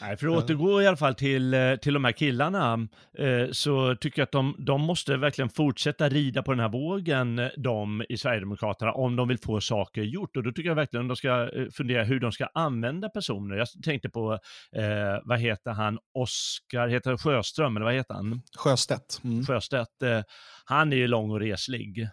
Nej, 0.00 0.16
för 0.16 0.26
att 0.26 0.44
återgå 0.44 0.82
i 0.82 0.86
alla 0.86 0.96
fall 0.96 1.14
till, 1.14 1.54
eh, 1.54 1.76
till 1.76 1.94
de 1.94 2.04
här 2.04 2.12
killarna, 2.12 2.88
eh, 3.18 3.50
så 3.52 3.96
tycker 3.96 4.20
jag 4.20 4.26
att 4.26 4.32
de, 4.32 4.54
de 4.58 4.80
måste 4.80 5.16
verkligen 5.16 5.48
fortsätta 5.48 6.08
rida 6.08 6.42
på 6.42 6.52
den 6.52 6.60
här 6.60 6.68
vågen, 6.68 7.50
de 7.56 8.04
i 8.08 8.16
Sverigedemokraterna, 8.16 8.92
om 8.92 9.16
de 9.16 9.28
vill 9.28 9.38
få 9.38 9.60
saker 9.60 10.02
gjort. 10.02 10.36
Och 10.36 10.42
då 10.42 10.52
tycker 10.52 10.68
jag 10.68 10.76
verkligen 10.76 11.04
att 11.04 11.08
de 11.08 11.16
ska 11.16 11.50
eh, 11.52 11.66
fundera 11.72 12.04
hur 12.04 12.20
de 12.20 12.32
ska 12.32 12.46
använda 12.54 13.08
personer. 13.08 13.56
Jag 13.56 13.68
tänkte 13.84 14.08
på, 14.08 14.32
eh, 14.76 15.18
vad 15.24 15.38
heter 15.38 15.70
han, 15.70 15.98
Oskar, 16.14 16.88
heter 16.88 17.16
Sjöström, 17.16 17.76
eller 17.76 17.86
vad 17.86 17.94
heter 17.94 18.14
han? 18.14 18.42
Sjöstedt. 18.56 19.20
Mm. 19.24 19.46
Sjöstedt. 19.46 20.02
Eh, 20.02 20.20
han 20.64 20.92
är 20.92 20.96
ju 20.96 21.06
lång 21.06 21.30
och 21.30 21.40
reslig. 21.40 22.08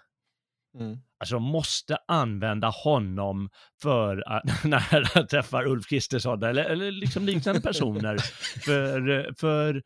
Mm. 0.80 0.98
Alltså 1.20 1.36
de 1.36 1.44
måste 1.44 1.98
använda 2.08 2.68
honom 2.68 3.50
för 3.82 4.24
att, 4.28 4.44
när 4.63 4.80
han 5.13 5.28
träffar 5.28 5.68
Ulf 5.68 5.88
Kristersson 5.88 6.44
eller, 6.44 6.63
eller 6.63 6.92
liksom 6.92 7.26
liknande 7.26 7.62
personer. 7.62 8.18
för, 8.66 9.34
för 9.40 9.84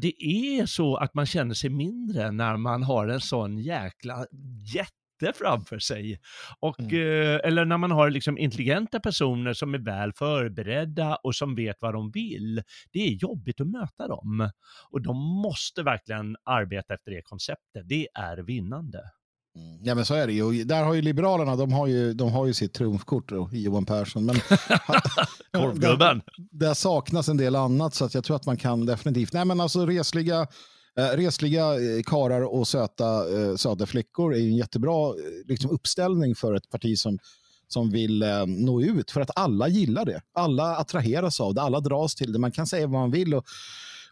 det 0.00 0.24
är 0.24 0.66
så 0.66 0.96
att 0.96 1.14
man 1.14 1.26
känner 1.26 1.54
sig 1.54 1.70
mindre 1.70 2.30
när 2.30 2.56
man 2.56 2.82
har 2.82 3.08
en 3.08 3.20
sån 3.20 3.58
jäkla 3.58 4.26
jätte 4.74 5.38
framför 5.38 5.78
sig. 5.78 6.20
Och, 6.60 6.80
mm. 6.80 6.92
eh, 6.92 7.40
eller 7.44 7.64
när 7.64 7.78
man 7.78 7.90
har 7.90 8.10
liksom 8.10 8.38
intelligenta 8.38 9.00
personer 9.00 9.52
som 9.52 9.74
är 9.74 9.78
väl 9.78 10.12
förberedda 10.12 11.16
och 11.16 11.34
som 11.34 11.54
vet 11.54 11.76
vad 11.80 11.94
de 11.94 12.10
vill. 12.10 12.62
Det 12.92 12.98
är 12.98 13.12
jobbigt 13.12 13.60
att 13.60 13.66
möta 13.66 14.08
dem. 14.08 14.50
Och 14.90 15.02
de 15.02 15.16
måste 15.16 15.82
verkligen 15.82 16.36
arbeta 16.44 16.94
efter 16.94 17.10
det 17.10 17.22
konceptet. 17.22 17.88
Det 17.88 18.08
är 18.14 18.36
vinnande. 18.36 19.00
Mm. 19.56 19.78
Ja 19.84 19.94
men 19.94 20.04
så 20.04 20.14
är 20.14 20.26
det 20.26 20.32
ju. 20.32 20.64
Där 20.64 20.84
har 20.84 20.94
ju 20.94 21.02
Liberalerna, 21.02 21.56
de 21.56 21.72
har 21.72 21.86
ju, 21.86 22.12
de 22.12 22.32
har 22.32 22.46
ju 22.46 22.54
sitt 22.54 22.72
trumfkort 22.74 23.28
då, 23.28 23.48
Johan 23.52 23.86
Persson. 23.86 24.24
Men 24.24 24.36
Korvgubben. 25.52 25.98
Där, 25.98 26.22
där 26.66 26.74
saknas 26.74 27.28
en 27.28 27.36
del 27.36 27.56
annat 27.56 27.94
så 27.94 28.04
att 28.04 28.14
jag 28.14 28.24
tror 28.24 28.36
att 28.36 28.46
man 28.46 28.56
kan 28.56 28.86
definitivt, 28.86 29.32
nej 29.32 29.44
men 29.44 29.60
alltså 29.60 29.86
resliga, 29.86 30.46
eh, 30.98 31.16
resliga 31.16 31.74
eh, 31.74 32.02
karar 32.06 32.42
och 32.42 32.68
söta, 32.68 33.38
eh, 33.38 33.56
söta 33.56 33.86
flickor 33.86 34.34
är 34.34 34.38
ju 34.38 34.48
en 34.48 34.56
jättebra 34.56 35.08
eh, 35.08 35.14
liksom, 35.48 35.70
uppställning 35.70 36.34
för 36.34 36.54
ett 36.54 36.70
parti 36.70 36.98
som 36.98 37.18
som 37.72 37.90
vill 37.90 38.22
eh, 38.22 38.46
nå 38.46 38.82
ut 38.82 39.10
för 39.10 39.20
att 39.20 39.30
alla 39.36 39.68
gillar 39.68 40.04
det. 40.04 40.20
Alla 40.34 40.76
attraheras 40.76 41.40
av 41.40 41.54
det, 41.54 41.62
alla 41.62 41.80
dras 41.80 42.14
till 42.14 42.32
det. 42.32 42.38
Man 42.38 42.52
kan 42.52 42.66
säga 42.66 42.86
vad 42.86 43.00
man 43.00 43.10
vill 43.10 43.34
och, 43.34 43.44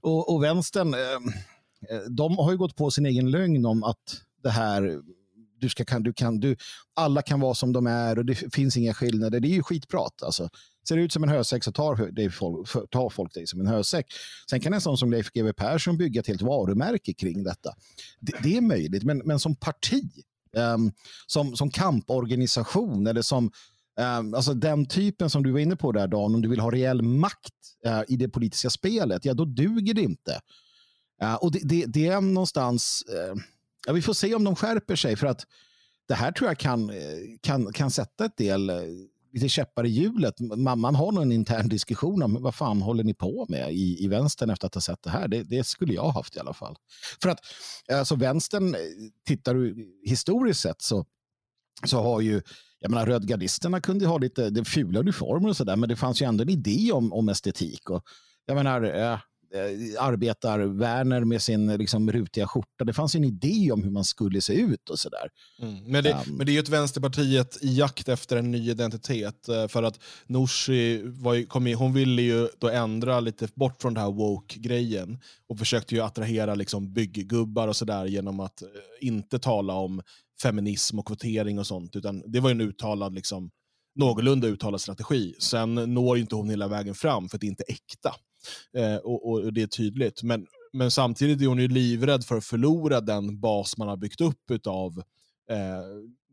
och, 0.01 0.35
och 0.35 0.43
vänstern, 0.43 0.95
eh, 0.95 1.01
eh 1.01 2.01
de 2.09 2.39
har 2.39 2.51
ju 2.51 2.59
gått 2.59 2.77
på 2.77 2.91
sin 2.91 3.07
egen 3.07 3.31
lögn 3.31 3.67
om 3.67 3.85
att 3.85 4.23
det 4.43 4.51
här 4.51 5.01
du 5.61 5.69
ska, 5.69 5.85
kan, 5.85 6.03
du 6.03 6.13
kan, 6.13 6.41
du, 6.41 6.57
alla 6.95 7.23
kan 7.23 7.41
vara 7.41 7.55
som 7.55 7.73
de 7.73 7.87
är 7.87 8.19
och 8.19 8.25
det 8.25 8.35
finns 8.35 8.77
inga 8.77 8.95
skillnader. 8.95 9.41
Det 9.41 9.49
är 9.49 9.55
ju 9.55 9.63
skitprat. 9.63 10.23
Alltså. 10.23 10.49
Ser 10.89 10.97
det 10.97 11.03
ut 11.03 11.13
som 11.13 11.23
en 11.23 11.29
hösäck 11.29 11.65
så 11.65 11.73
tar, 11.73 12.11
det 12.13 12.31
folk, 12.31 12.91
tar 12.91 13.11
folk 13.11 13.35
dig 13.35 13.47
som 13.47 13.61
en 13.61 13.67
hösäck. 13.67 14.07
Sen 14.51 14.61
kan 14.61 14.75
en 14.75 14.81
sån 14.81 14.99
som 14.99 15.11
Leif 15.11 15.31
GW 15.33 15.53
Persson 15.53 15.97
bygga 15.97 16.21
ett 16.21 16.27
helt 16.27 16.43
varumärke 16.43 17.15
kring 17.15 17.45
detta. 17.45 17.75
Det, 18.21 18.33
det 18.43 18.57
är 18.57 18.61
möjligt, 18.61 19.03
men, 19.03 19.19
men 19.19 19.39
som 19.39 19.57
parti, 19.57 20.03
um, 20.57 20.93
som, 21.27 21.57
som 21.57 21.71
kamporganisation 21.71 23.07
eller 23.07 23.23
som 23.23 23.51
Um, 24.01 24.35
alltså 24.35 24.55
den 24.55 24.87
typen 24.87 25.31
som 25.31 25.43
du 25.43 25.53
var 25.53 25.59
inne 25.59 25.77
på 25.77 25.93
där 25.93 26.07
Dan, 26.07 26.35
om 26.35 26.43
du 26.43 26.49
vill 26.49 26.61
ha 26.61 26.71
reell 26.71 27.03
makt 27.03 27.55
uh, 27.87 28.03
i 28.09 28.17
det 28.17 28.29
politiska 28.29 28.71
spelet, 28.71 29.25
ja 29.25 29.35
då 29.35 29.45
duger 29.45 29.95
det 29.95 30.03
inte. 30.03 30.41
Uh, 31.23 31.35
och 31.35 31.53
det, 31.53 31.61
det, 31.63 31.87
det, 31.87 32.07
är 32.07 32.21
någonstans, 32.21 33.05
uh, 33.09 33.43
Ja, 33.87 33.93
vi 33.93 34.03
får 34.03 34.13
se 34.13 34.35
om 34.35 34.45
de 34.45 34.57
skärper 34.57 34.97
sig 34.97 35.17
för 35.17 35.27
att 35.27 35.47
det 36.09 36.15
här 36.15 36.33
tror 36.33 36.51
jag 36.51 36.59
kan, 36.59 36.91
eh, 36.91 36.97
kan, 37.41 37.73
kan 37.73 37.91
sätta 37.91 38.25
ett 38.25 38.37
del 38.37 38.71
eh, 38.71 38.77
lite 39.33 39.49
käppar 39.49 39.87
i 39.87 39.89
hjulet. 39.89 40.41
Man, 40.41 40.81
man 40.81 40.95
har 40.95 41.13
någon 41.13 41.33
intern 41.33 41.69
diskussion 41.69 42.23
om 42.23 42.43
vad 42.43 42.55
fan 42.55 42.83
håller 42.83 43.05
ni 43.05 43.15
på 43.15 43.47
med 43.49 43.73
i, 43.73 44.05
i 44.05 44.09
vänstern 44.09 44.51
efter 44.51 44.67
att 44.67 44.75
ha 44.75 44.81
sett 44.81 45.03
det 45.03 45.11
här. 45.11 45.29
Det, 45.29 45.43
det 45.43 45.65
skulle 45.65 45.95
jag 45.95 46.03
ha 46.03 46.13
haft 46.13 46.37
i 46.37 46.41
alla 46.41 46.53
fall. 46.53 46.77
För 47.23 47.29
att 47.29 47.39
eh, 47.89 47.99
alltså 47.99 48.15
vänstern, 48.15 48.77
tittar 49.27 49.55
du 49.55 49.87
historiskt 50.05 50.61
sett 50.61 50.83
så, 50.83 51.07
så 51.85 52.03
har 52.03 52.21
ju 52.21 52.43
jag 52.81 52.91
menar, 52.91 53.07
rödgardisterna 53.07 53.81
kunde 53.81 54.07
ha 54.07 54.19
lite 54.19 54.51
det 54.51 54.65
fula 54.65 55.01
uniformer 55.01 55.49
och 55.49 55.57
sådär, 55.57 55.77
men 55.77 55.89
det 55.89 55.97
fanns 55.97 56.23
ju 56.23 56.27
ändå 56.27 56.43
en 56.43 56.49
idé 56.49 56.93
om, 56.93 57.13
om 57.13 57.29
estetik. 57.29 57.91
Och, 57.91 58.05
jag 58.47 58.55
menar, 58.55 58.83
eh, 59.55 59.61
Eh, 59.61 60.05
arbetar 60.05 60.59
Werner 60.59 61.25
med 61.25 61.43
sin 61.43 61.77
liksom, 61.77 62.13
rutiga 62.13 62.47
skjorta. 62.47 62.85
Det 62.85 62.93
fanns 62.93 63.15
en 63.15 63.25
idé 63.25 63.73
om 63.73 63.83
hur 63.83 63.91
man 63.91 64.05
skulle 64.05 64.41
se 64.41 64.53
ut 64.53 64.91
och 64.91 64.99
sådär. 64.99 65.29
Mm. 65.63 65.85
Men, 65.85 66.05
det, 66.05 66.13
um, 66.13 66.37
men 66.37 66.47
det 66.47 66.53
är 66.53 66.55
ju 66.55 66.61
ett 66.61 66.69
Vänsterpartiet 66.69 67.59
i 67.63 67.79
jakt 67.79 68.09
efter 68.09 68.37
en 68.37 68.51
ny 68.51 68.71
identitet. 68.71 69.49
Eh, 69.49 69.69
för 69.69 69.83
att 69.83 70.01
Nooshi 70.27 71.03
hon 71.75 71.93
ville 71.93 72.23
ju 72.23 72.49
då 72.59 72.69
ändra 72.69 73.21
lite 73.21 73.49
bort 73.55 73.83
från 73.83 73.95
den 73.95 74.03
här 74.03 74.11
woke-grejen 74.11 75.19
och 75.49 75.59
försökte 75.59 75.95
ju 75.95 76.01
attrahera 76.01 76.55
liksom 76.55 76.93
bygggubbar 76.93 77.69
och 77.69 77.77
sådär 77.77 78.07
genom 78.07 78.41
att 78.41 78.63
eh, 78.63 78.69
inte 79.01 79.39
tala 79.39 79.75
om 79.75 80.03
feminism 80.43 80.99
och 80.99 81.07
kvotering 81.07 81.59
och 81.59 81.67
sånt. 81.67 81.97
Utan 81.97 82.23
det 82.27 82.41
var 82.41 82.51
en 82.51 82.61
uttalad 82.61 83.15
liksom, 83.15 83.51
någorlunda 83.95 84.49
uttalad 84.49 84.81
strategi. 84.81 85.35
Sen 85.39 85.75
når 85.75 86.19
inte 86.19 86.35
hon 86.35 86.51
hela 86.51 86.69
vägen 86.69 86.95
fram 86.95 87.29
för 87.29 87.37
att 87.37 87.41
det 87.41 87.47
inte 87.47 87.65
är 87.69 87.73
äkta. 87.73 88.15
Eh, 88.77 88.97
och, 88.97 89.31
och, 89.31 89.53
det 89.53 89.63
är 89.63 89.67
tydligt. 89.67 90.23
Men, 90.23 90.47
men 90.73 90.91
samtidigt 90.91 91.43
är 91.43 91.47
hon 91.47 91.59
ju 91.59 91.69
livrädd 91.69 92.25
för 92.25 92.37
att 92.37 92.45
förlora 92.45 93.01
den 93.01 93.41
bas 93.41 93.77
man 93.77 93.89
har 93.89 93.97
byggt 93.97 94.21
upp 94.21 94.67
av 94.67 94.99
eh, 95.51 95.85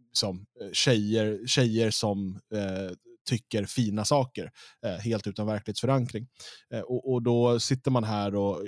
liksom, 0.10 0.46
tjejer, 0.74 1.48
tjejer 1.48 1.92
som 1.92 2.40
eh, 2.54 2.96
tycker 3.28 3.66
fina 3.66 4.06
saker, 4.06 4.52
eh, 4.86 4.92
helt 4.92 5.28
utan 5.28 5.48
verklighetsförankring. 5.48 6.28
Eh, 6.74 6.80
och, 6.80 7.14
och, 7.14 7.22
då 7.22 7.60
sitter 7.60 7.92
man 7.92 8.04
här 8.04 8.36
och 8.36 8.62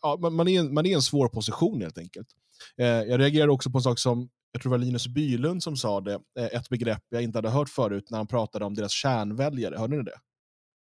ja, 0.00 0.16
man, 0.30 0.48
är, 0.48 0.62
man 0.62 0.86
är 0.86 0.90
i 0.90 0.94
en 0.94 1.02
svår 1.02 1.28
position 1.28 1.80
helt 1.80 1.98
enkelt. 1.98 2.28
Eh, 2.76 2.86
jag 2.86 3.20
reagerade 3.20 3.52
också 3.52 3.70
på 3.70 3.78
en 3.78 3.82
sak 3.82 3.98
som 3.98 4.28
jag 4.52 4.62
tror 4.62 4.72
det 4.72 4.78
var 4.78 4.84
Linus 4.84 5.06
Bylund 5.06 5.62
som 5.62 5.76
sa 5.76 6.00
det, 6.00 6.14
eh, 6.38 6.44
ett 6.44 6.68
begrepp 6.68 7.02
jag 7.08 7.22
inte 7.22 7.38
hade 7.38 7.50
hört 7.50 7.68
förut 7.68 8.10
när 8.10 8.18
han 8.18 8.26
pratade 8.26 8.64
om 8.64 8.74
deras 8.74 8.92
kärnväljare. 8.92 9.76
Hörde 9.78 9.96
ni 9.96 10.02
det? 10.02 10.18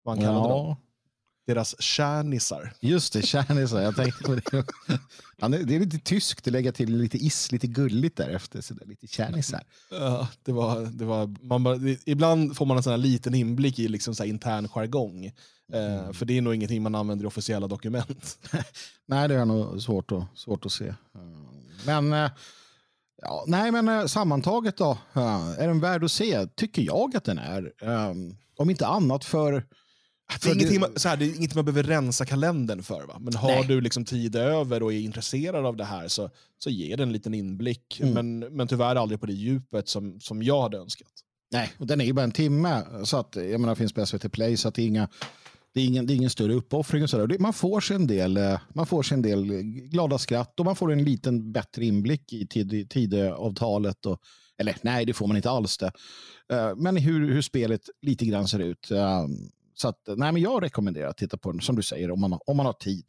Vad 0.03 0.17
han 0.17 0.25
kallade 0.25 0.49
ja. 0.49 0.55
dem? 0.55 0.77
Deras 1.47 1.83
kärnisar. 1.83 2.73
Just 2.81 3.13
det, 3.13 3.23
kärnisar. 3.23 3.81
Jag 3.81 3.97
tänkte 3.97 4.25
på 4.25 4.35
det. 4.35 4.65
Ja, 5.39 5.49
det 5.49 5.75
är 5.75 5.81
lite 5.81 5.99
tyskt 5.99 6.47
att 6.47 6.53
lägga 6.53 6.73
till 6.73 6.97
lite 6.97 7.19
is, 7.19 7.53
lite 7.53 7.67
gulligt 7.67 8.17
därefter. 8.17 8.61
Så 8.61 8.75
där, 8.75 8.87
lite 8.87 9.07
kärnisar. 9.07 9.63
Ja, 9.91 10.29
det 10.43 10.53
var, 10.53 10.81
det 10.81 11.05
var, 11.05 11.35
man 11.43 11.65
bara, 11.65 11.77
det, 11.77 11.99
ibland 12.07 12.57
får 12.57 12.67
man 12.67 12.77
en 12.77 12.83
sån 12.83 12.91
här 12.91 12.99
liten 12.99 13.35
inblick 13.35 13.79
i 13.79 13.89
liksom 13.89 14.15
så 14.15 14.25
intern 14.25 14.69
jargong. 14.69 15.27
Eh, 15.73 15.99
mm. 15.99 16.15
för 16.15 16.27
det 16.27 16.39
är 16.39 16.43
nog 16.43 16.55
ingenting 16.55 16.83
man 16.83 16.95
använder 16.95 17.25
i 17.25 17.29
officiella 17.29 17.67
dokument. 17.67 18.39
Nej, 19.07 19.29
det 19.29 19.35
är 19.35 19.45
nog 19.45 19.83
svårt 19.83 20.13
att, 20.13 20.25
svårt 20.35 20.67
att 20.67 20.73
se. 20.73 20.95
Men 21.87 22.13
eh, 22.13 22.31
Ja, 23.23 23.45
nej, 23.47 23.73
men 23.73 23.89
uh, 23.89 24.07
sammantaget 24.07 24.77
då. 24.77 24.99
Är 25.59 25.67
den 25.67 25.81
värd 25.81 26.05
att 26.05 26.13
se? 26.13 26.47
Tycker 26.47 26.83
jag 26.83 27.17
att 27.17 27.25
den 27.25 27.39
är. 27.39 27.73
Om 28.57 28.71
inte 28.71 28.87
annat 28.87 29.25
för... 29.25 29.65
Det 30.43 30.49
är, 30.49 30.55
ingenting 30.55 30.81
man, 30.81 30.91
så 30.97 31.09
här, 31.09 31.17
det 31.17 31.25
är 31.25 31.37
inget 31.37 31.55
man 31.55 31.65
behöver 31.65 31.83
rensa 31.83 32.25
kalendern 32.25 32.83
för. 32.83 33.07
Va? 33.07 33.17
Men 33.21 33.35
har 33.35 33.49
nej. 33.49 33.67
du 33.67 33.81
liksom 33.81 34.05
tid 34.05 34.37
över 34.37 34.83
och 34.83 34.93
är 34.93 34.99
intresserad 34.99 35.67
av 35.67 35.77
det 35.77 35.85
här 35.85 36.09
så, 36.09 36.31
så 36.59 36.71
ger 36.71 36.97
det 36.97 37.03
en 37.03 37.13
liten 37.13 37.35
inblick. 37.35 38.01
Mm. 38.01 38.15
Men, 38.15 38.57
men 38.57 38.69
tyvärr 38.69 38.97
aldrig 38.97 39.21
på 39.21 39.27
det 39.27 39.33
djupet 39.33 39.89
som, 39.89 40.21
som 40.21 40.43
jag 40.43 40.63
hade 40.63 40.79
önskat. 40.79 41.13
Nej, 41.53 41.73
och 41.79 41.87
den 41.87 42.01
är 42.01 42.05
ju 42.05 42.13
bara 42.13 42.25
en 42.25 42.33
timme. 42.33 42.83
Så 43.05 43.17
att, 43.17 43.37
jag 43.37 43.61
menar, 43.61 43.75
finns 43.75 43.93
på 43.93 44.07
SVT 44.07 44.33
Play, 44.33 44.57
så 44.57 44.69
att 44.69 44.75
det 44.75 44.83
är 44.83 44.87
inga 44.87 45.09
det 45.77 45.83
är 45.83 45.87
ingen, 45.87 46.07
det 46.07 46.13
är 46.13 46.17
ingen 46.17 46.31
större 46.31 46.55
uppoffring. 46.55 47.03
Och 47.03 47.11
så 47.11 47.29
Man, 47.39 47.53
får 47.53 47.81
sig 47.81 47.97
en 47.97 48.07
del, 48.07 48.37
eh, 48.37 48.61
man 48.75 48.87
får 48.87 49.03
sig 49.03 49.15
en 49.15 49.23
del 49.23 49.45
glada 49.63 50.19
skratt 50.19 50.61
och 50.61 50.67
man 50.67 50.77
får 50.77 50.93
en 50.93 51.05
liten 51.05 51.53
bättre 51.53 51.85
inblick 51.85 52.33
i 52.33 52.47
tid, 52.47 52.91
Tidöavtalet. 52.91 54.07
Och, 54.07 54.21
eller 54.59 54.77
nej, 54.83 55.05
det 55.05 55.13
får 55.13 55.27
man 55.27 55.37
inte 55.37 55.51
alls 55.51 55.79
det. 55.79 55.93
Eh, 56.53 56.77
men 56.77 56.97
hur, 56.97 57.33
hur 57.33 57.43
spelet 57.43 57.81
lite 58.03 58.27
grann 58.27 58.49
ser 58.49 58.59
ut. 58.59 58.91
Eh, 59.77 59.81
så 59.81 59.89
att, 59.89 60.19
nej, 60.19 60.33
men 60.33 60.43
jag 60.43 60.63
rekommenderar 60.63 61.09
att 61.09 61.17
titta 61.17 61.37
på 61.37 61.53
den, 61.53 61.61
som 61.61 61.77
du 61.77 61.83
säger, 61.83 62.11
om 62.11 62.21
man, 62.21 62.39
om 62.47 62.57
man 62.57 62.67
har 62.67 62.73
tid. 62.73 63.05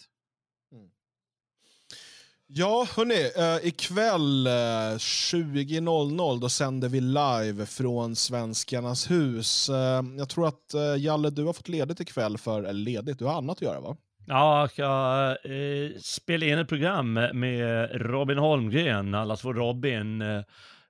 Ja, 2.50 2.88
hörni. 2.96 3.14
Uh, 3.14 3.68
ikväll 3.68 4.48
uh, 4.48 4.98
20.00 4.98 6.40
då 6.40 6.50
sänder 6.50 6.90
vi 6.90 7.02
live 7.02 7.66
från 7.66 8.16
Svenskarnas 8.16 9.12
hus. 9.12 9.70
Uh, 9.70 9.76
jag 10.18 10.30
tror 10.30 10.48
att 10.48 10.74
uh, 10.76 11.04
Jalle, 11.04 11.30
du 11.30 11.44
har 11.44 11.54
fått 11.54 11.68
ledigt 11.68 12.00
ikväll 12.00 12.38
för, 12.38 12.64
eller 12.64 12.80
ledigt, 12.80 13.20
du 13.20 13.26
har 13.26 13.34
annat 13.34 13.58
att 13.58 13.62
göra 13.62 13.80
va? 13.80 13.98
Ja, 14.28 14.70
jag 14.76 15.30
eh, 15.30 15.92
spela 16.00 16.46
in 16.46 16.60
ett 16.60 16.70
program 16.70 17.14
med 17.14 17.90
Robin 17.94 18.38
Holmgren, 18.38 19.16
allas 19.16 19.46
vår 19.46 19.54
Robin. 19.54 20.24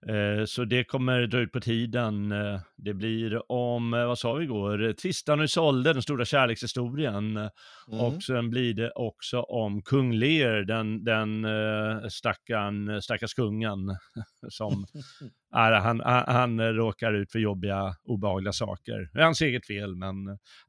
Eh, 0.06 0.46
så 0.46 0.66
det 0.66 0.84
kommer 0.84 1.28
dra 1.28 1.40
ut 1.40 1.52
på 1.52 1.60
tiden. 1.60 2.32
Eh, 2.32 2.60
det 2.76 2.94
blir 2.94 3.52
om, 3.52 3.94
eh, 3.94 4.06
vad 4.06 4.20
sa 4.20 4.34
vi 4.34 4.44
igår, 4.44 4.94
Tristan 4.94 5.40
och 5.40 5.46
Isolde, 5.46 5.94
den 5.94 6.02
stora 6.02 6.26
kärlekshistorien. 6.26 7.38
Mm. 7.38 7.50
Och 8.00 8.24
sen 8.24 8.50
blir 8.50 8.74
det 8.74 8.92
också 8.92 9.42
om 9.42 9.82
kung 9.82 10.14
Lear, 10.14 10.62
den, 10.62 11.04
den 11.04 11.46
stackarn, 12.10 13.02
stackars 13.02 13.34
kungen, 13.34 13.80
som 14.50 14.86
är, 15.56 15.72
han, 15.72 16.02
han 16.28 16.74
råkar 16.74 17.14
ut 17.14 17.32
för 17.32 17.40
jobbiga, 17.40 17.96
obehagliga 18.04 18.54
saker. 18.54 19.10
Det 19.14 19.20
är 19.20 19.24
hans 19.24 19.42
eget 19.42 19.68
fel, 19.68 19.96
men 19.96 20.16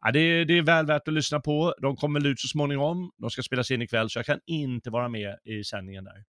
ja, 0.00 0.12
det, 0.12 0.44
det 0.44 0.58
är 0.58 0.62
väl 0.62 0.86
värt 0.86 1.08
att 1.08 1.14
lyssna 1.14 1.40
på. 1.40 1.74
De 1.82 1.96
kommer 1.96 2.26
ut 2.26 2.40
så 2.40 2.48
småningom. 2.48 3.10
De 3.18 3.30
ska 3.30 3.42
spelas 3.42 3.70
in 3.70 3.82
ikväll, 3.82 4.10
så 4.10 4.18
jag 4.18 4.26
kan 4.26 4.40
inte 4.46 4.90
vara 4.90 5.08
med 5.08 5.36
i 5.44 5.64
sändningen 5.64 6.04
där. 6.04 6.24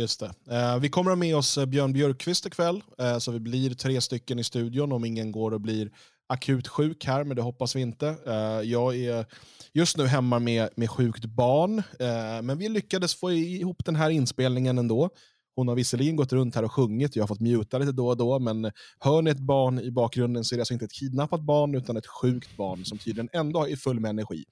Just 0.00 0.20
det. 0.20 0.32
Eh, 0.50 0.78
vi 0.78 0.88
kommer 0.88 1.10
ha 1.10 1.16
med 1.16 1.36
oss 1.36 1.58
eh, 1.58 1.66
Björn 1.66 1.92
Björkqvist 1.92 2.46
ikväll, 2.46 2.82
eh, 2.98 3.18
så 3.18 3.32
vi 3.32 3.40
blir 3.40 3.74
tre 3.74 4.00
stycken 4.00 4.38
i 4.38 4.44
studion 4.44 4.92
om 4.92 5.04
ingen 5.04 5.32
går 5.32 5.50
och 5.54 5.60
blir 5.60 5.90
akut 6.28 6.68
sjuk 6.68 7.04
här, 7.04 7.24
men 7.24 7.36
det 7.36 7.42
hoppas 7.42 7.76
vi 7.76 7.80
inte. 7.80 8.16
Eh, 8.26 8.70
jag 8.70 8.96
är 8.96 9.26
just 9.72 9.96
nu 9.96 10.06
hemma 10.06 10.38
med, 10.38 10.68
med 10.76 10.90
sjukt 10.90 11.24
barn, 11.24 11.78
eh, 11.78 12.42
men 12.42 12.58
vi 12.58 12.68
lyckades 12.68 13.14
få 13.14 13.32
ihop 13.32 13.84
den 13.84 13.96
här 13.96 14.10
inspelningen 14.10 14.78
ändå. 14.78 15.10
Hon 15.54 15.68
har 15.68 15.74
visserligen 15.74 16.16
gått 16.16 16.32
runt 16.32 16.54
här 16.54 16.62
och 16.62 16.72
sjungit, 16.72 17.16
jag 17.16 17.22
har 17.22 17.28
fått 17.28 17.40
mjuta 17.40 17.78
lite 17.78 17.92
då 17.92 18.08
och 18.08 18.16
då, 18.16 18.38
men 18.38 18.72
hör 18.98 19.22
ni 19.22 19.30
ett 19.30 19.38
barn 19.38 19.80
i 19.80 19.90
bakgrunden 19.90 20.44
så 20.44 20.54
är 20.54 20.56
det 20.56 20.60
alltså 20.60 20.74
inte 20.74 20.84
ett 20.84 20.92
kidnappat 20.92 21.40
barn, 21.40 21.74
utan 21.74 21.96
ett 21.96 22.06
sjukt 22.06 22.56
barn 22.56 22.84
som 22.84 22.98
tydligen 22.98 23.28
ändå 23.32 23.68
är 23.68 23.76
full 23.76 24.00
med 24.00 24.08
energi. 24.08 24.44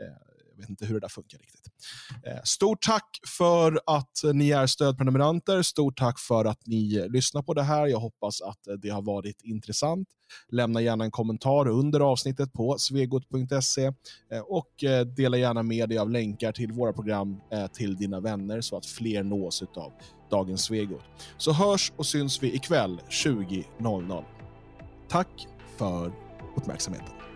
Eh, 0.00 0.35
jag 0.56 0.62
vet 0.62 0.70
inte 0.70 0.86
hur 0.86 0.94
det 0.94 1.00
där 1.00 1.08
funkar 1.08 1.38
riktigt. 1.38 1.66
Eh, 2.26 2.42
stort 2.44 2.82
tack 2.82 3.20
för 3.38 3.80
att 3.86 4.24
eh, 4.24 4.32
ni 4.34 4.50
är 4.50 4.66
stödprenumeranter. 4.66 5.62
Stort 5.62 5.98
tack 5.98 6.18
för 6.18 6.44
att 6.44 6.66
ni 6.66 6.96
eh, 6.96 7.08
lyssnar 7.08 7.42
på 7.42 7.54
det 7.54 7.62
här. 7.62 7.86
Jag 7.86 7.98
hoppas 7.98 8.42
att 8.42 8.66
eh, 8.66 8.74
det 8.74 8.88
har 8.88 9.02
varit 9.02 9.42
intressant. 9.42 10.08
Lämna 10.48 10.80
gärna 10.80 11.04
en 11.04 11.10
kommentar 11.10 11.68
under 11.68 12.00
avsnittet 12.00 12.52
på 12.52 12.78
svegot.se 12.78 13.92
och 14.46 14.70
dela 15.16 15.36
gärna 15.36 15.62
med 15.62 15.88
dig 15.88 15.98
av 15.98 16.10
länkar 16.10 16.52
till 16.52 16.72
våra 16.72 16.92
program 16.92 17.40
till 17.72 17.96
dina 17.96 18.20
vänner 18.20 18.60
så 18.60 18.76
att 18.76 18.86
fler 18.86 19.22
nås 19.22 19.62
av 19.62 19.92
dagens 20.30 20.62
Svegot. 20.62 21.02
Så 21.38 21.52
hörs 21.52 21.92
och 21.96 22.06
syns 22.06 22.42
vi 22.42 22.54
ikväll 22.54 23.00
20.00. 23.08 24.24
Tack 25.08 25.46
för 25.78 26.12
uppmärksamheten. 26.56 27.35